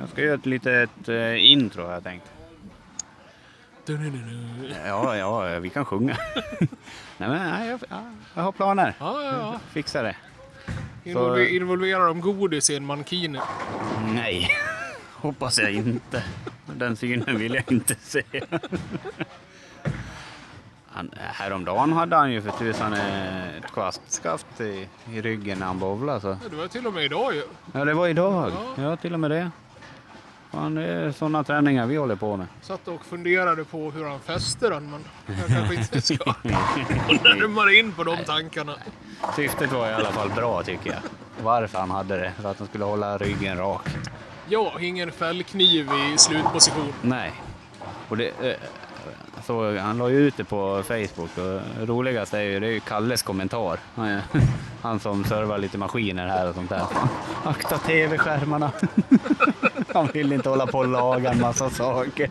[0.00, 2.30] Jag ska göra ett litet eh, intro har jag tänkt.
[4.86, 6.16] Ja, ja, vi kan sjunga.
[7.18, 8.02] nej, men nej, jag, ja,
[8.34, 8.94] jag har planer.
[8.98, 9.60] Ja, ja, ja.
[9.72, 10.16] Fixa det.
[11.04, 13.38] Involver, Involverar de godis i en mankini?
[14.14, 14.50] Nej,
[15.12, 16.24] hoppas jag inte.
[16.66, 18.22] Den synen vill jag inte se.
[20.94, 25.78] Han, häromdagen hade han ju för tusan eh, ett kvastskaft i, i ryggen när han
[25.78, 26.20] bowlade.
[26.20, 26.28] Så.
[26.28, 27.42] Ja, Det var till och med idag ju.
[27.72, 28.52] Ja, det var idag.
[28.76, 28.82] Ja.
[28.82, 29.50] Ja, till och med det.
[30.50, 32.46] Fan, det är sådana träningar vi håller på med.
[32.62, 35.04] Satt och funderade på hur han fäster den, men
[35.38, 36.34] jag kanske inte ska
[37.22, 38.74] närmare in på de tankarna.
[39.36, 41.00] Syftet var i alla fall bra tycker jag.
[41.42, 43.88] Varför han hade det, för att han skulle hålla ryggen rak.
[44.48, 46.92] Ja, ingen fällkniv i slutposition.
[47.02, 47.32] Nej.
[48.08, 48.56] Och det,
[49.42, 52.70] eh, så han la ju ut det på Facebook och roligast är ju, det är
[52.70, 53.78] ju Kalles kommentar.
[54.82, 56.82] Han, som servar lite maskiner här och sånt där.
[57.44, 58.70] Akta tv-skärmarna.
[59.94, 62.30] Han vill inte hålla på och laga en massa saker.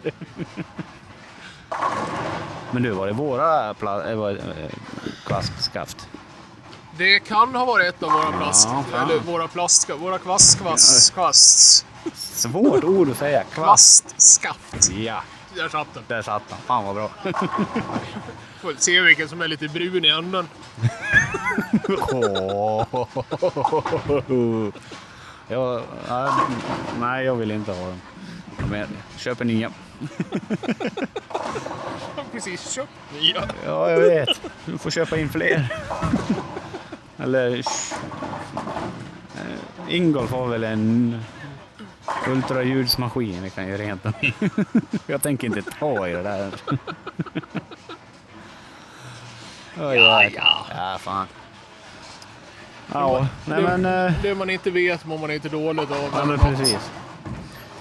[2.72, 4.72] Men du, var det våra äh, det, eh,
[5.26, 6.09] kvastskaft?
[6.97, 8.68] Det kan ha varit ett av våra plast...
[8.72, 9.89] Ja, eller våra plast...
[9.89, 10.59] Våra kvast...
[10.59, 11.14] Kvast...
[11.14, 11.86] Kvast...
[12.14, 13.43] Svårt ord att säga.
[13.43, 14.09] Kvast.
[14.09, 14.91] Kvastskaft.
[14.91, 15.22] Ja,
[15.55, 16.03] Där satt den.
[16.07, 16.59] där satt han.
[16.59, 17.09] Fan vad bra.
[18.61, 20.47] Får se vilken som är lite brun i änden.
[22.11, 22.87] Ja,
[26.07, 26.35] ja,
[26.99, 28.01] nej, jag vill inte ha dem.
[28.69, 28.87] Men
[29.17, 29.71] köper nya.
[29.99, 30.09] Jag
[32.15, 32.89] har precis köpt
[33.19, 33.43] nya.
[33.65, 34.41] Ja, jag vet.
[34.65, 35.67] Du får köpa in fler.
[37.17, 37.57] Eller...
[39.35, 41.21] eh, Ingolf har väl en
[42.27, 44.33] ultraljudsmaskin vi kan göra rent dem i.
[45.07, 46.51] Jag tänker inte ta i det där.
[49.77, 50.65] Ja, ja.
[50.75, 51.27] Ja, fan.
[52.93, 53.85] Ja, nej men...
[53.85, 56.09] eh, Det man inte vet mår man inte dåligt av.
[56.15, 56.91] Ja, men precis.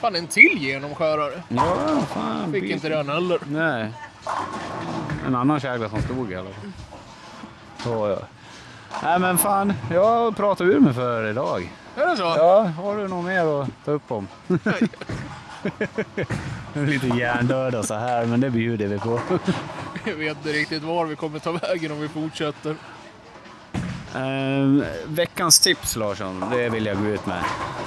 [0.00, 1.42] Fan, en till genomskärare.
[1.48, 1.76] Ja,
[2.08, 2.52] fan.
[2.52, 3.38] Fick inte den heller.
[3.46, 3.92] Nej.
[5.26, 6.72] En annan kägla som stod i alla fall.
[7.78, 8.26] Så, ja.
[9.02, 11.72] Nej men fan, jag pratar ur mig för idag.
[11.96, 12.22] Är det så?
[12.22, 14.28] Ja, har du något mer att ta upp om?
[16.74, 19.20] Lite hjärndöda så här, men det bjuder vi på.
[20.04, 22.76] Jag vet inte riktigt var vi kommer ta vägen om vi fortsätter.
[24.14, 27.42] Eh, veckans tips Larsson, det vill jag gå ut med.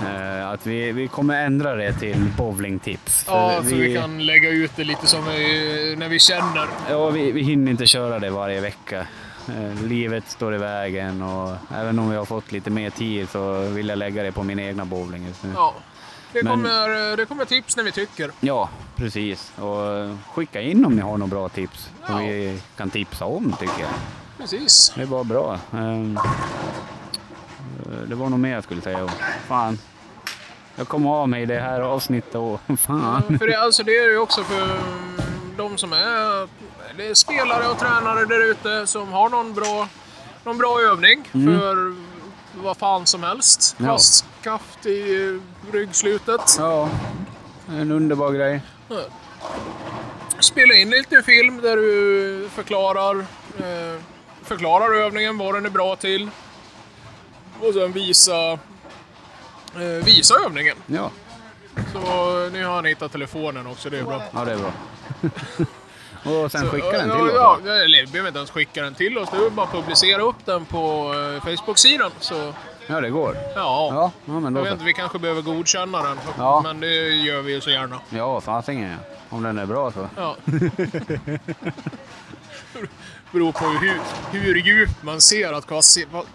[0.06, 3.26] Eh, att vi, vi kommer ändra det till bowlingtips.
[3.28, 6.68] Ja, så vi kan lägga ut det lite som vi, när vi känner.
[6.89, 9.08] Ja, vi, vi hinner inte köra det varje vecka.
[9.50, 13.60] Eh, livet står i vägen och även om vi har fått lite mer tid så
[13.62, 15.50] vill jag lägga det på min egna bowling just nu.
[15.56, 15.74] Ja.
[16.34, 18.32] Det Men- kommer, det kommer tips när vi tycker.
[18.39, 19.52] Ja, precis.
[19.60, 22.28] Och eh, skicka in om ni har några bra tips som Ja.
[22.28, 23.89] vi kan tipsa om tycker jag.
[24.38, 24.94] Precis.
[24.96, 25.60] Det bara bra.
[25.74, 26.18] Ehm,
[27.86, 29.08] eh, det var nog mer jag skulle säga.
[29.48, 29.80] Fan.
[30.76, 33.38] Jag kommer av mig det här avsnittet och fan.
[33.39, 34.80] För det, alltså, det är ju också för
[35.58, 36.47] de som är,
[36.97, 39.88] det är spelare och tränare där ute som har någon bra,
[40.43, 41.95] någon bra övning för
[42.64, 43.76] vad fan som helst.
[43.80, 43.89] Mm.
[43.89, 43.97] Ja.
[43.97, 46.56] Fastskaft i eh, ryggslutet.
[46.58, 46.89] Ja,
[47.70, 48.62] en underbar grej.
[50.39, 53.20] Spela in lite film där du förklarar,
[53.60, 54.01] eh,
[54.43, 56.30] förklarar övningen, vad den är bra till.
[57.62, 60.78] Och sen visa, eh, visa övningen.
[60.86, 61.12] Ja,
[61.93, 61.99] Så
[62.54, 64.22] nu har han hittat telefonen också, det är bra.
[64.34, 64.72] ja det är bra.
[66.43, 67.32] och sen skicka den till oss.
[67.36, 69.30] Ja, eller vi behöver inte ens skicka den till oss.
[69.32, 72.12] Det är bara att publicera upp den på eh, Facebook-sidan.
[72.20, 72.54] Så
[72.88, 73.36] Ja, det går.
[73.56, 74.74] ja, Ja, ja men jag då vet så.
[74.74, 76.18] inte, vi kanske behöver godkänna den.
[76.38, 76.62] Ja.
[76.64, 77.99] Men det gör vi ju så gärna.
[78.10, 78.97] Ja, fasingen ja.
[79.30, 80.08] Om den är bra så.
[80.18, 80.36] Ja.
[83.32, 83.99] Beror på hur,
[84.32, 85.68] hur djupt man ser att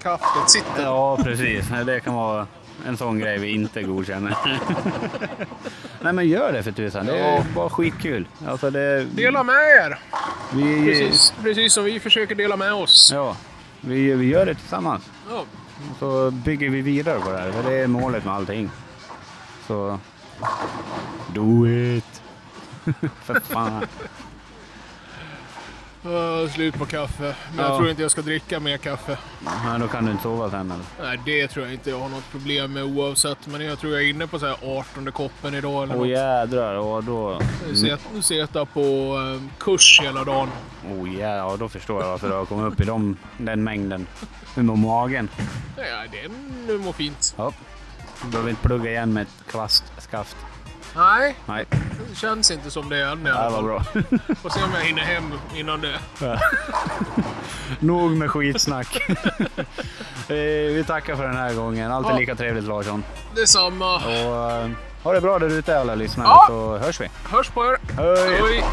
[0.02, 0.82] kaffet sitter.
[0.82, 1.66] Ja, precis.
[1.86, 2.46] Det kan vara
[2.86, 4.36] en sån grej vi inte godkänner.
[6.00, 7.06] Nej, men gör det för tusan.
[7.06, 8.28] Det är bara skitkul.
[8.46, 9.04] Alltså det...
[9.04, 9.98] Dela med er!
[10.52, 13.10] Vi, Precis, precis som vi försöker dela med oss.
[13.14, 13.36] Ja,
[13.80, 15.10] vi, vi gör det tillsammans.
[15.30, 15.44] Ja.
[15.98, 17.52] Så bygger vi vidare på det här.
[17.52, 18.70] För det är målet med allting.
[19.66, 19.98] Så...
[21.34, 22.22] Do it!
[23.22, 23.86] för fan.
[26.06, 27.22] Uh, slut på kaffe.
[27.22, 27.68] Men Ja.
[27.70, 29.18] jag tror inte jag ska dricka mer kaffe.
[29.64, 30.84] Men då kan du inte sova sen eller?
[31.08, 33.46] Nej, det tror jag inte jag har något problem med oavsett.
[33.46, 36.08] Men jag tror jag är inne på så här 18 koppen idag eller Åh något.
[36.08, 37.40] jädrar, och då...
[37.74, 38.80] Set- Seta på
[39.16, 40.48] um, kurs hela dagen.
[40.90, 44.06] Oh ja, då förstår jag varför du har kommit upp i dem, den mängden.
[44.54, 45.28] Hur mår magen?
[45.76, 45.82] Ja,
[46.68, 47.34] det mår fint.
[47.36, 47.52] Ja.
[48.24, 50.36] Du behöver inte plugga igen med ett kvastskaft.
[50.98, 51.64] Nej, Nej,
[52.10, 54.02] det känns inte som det än i det alla var fall.
[54.08, 54.34] bra.
[54.42, 55.98] Får se om jag hinner hem innan det.
[57.80, 58.98] Nog med skitsnack.
[60.30, 60.34] Eh,
[60.74, 61.92] Vi tackar för den här gången.
[61.92, 62.18] Alltid Ja.
[62.18, 63.04] lika trevligt Larsson.
[63.34, 63.96] Detsamma.
[63.96, 64.68] Och, eh,
[65.02, 66.44] ha det bra där ute alla lyssnare Ja.
[66.48, 67.08] så hörs vi.
[67.30, 67.78] Hörs på er.
[67.96, 68.40] Hej!
[68.42, 68.64] Hej.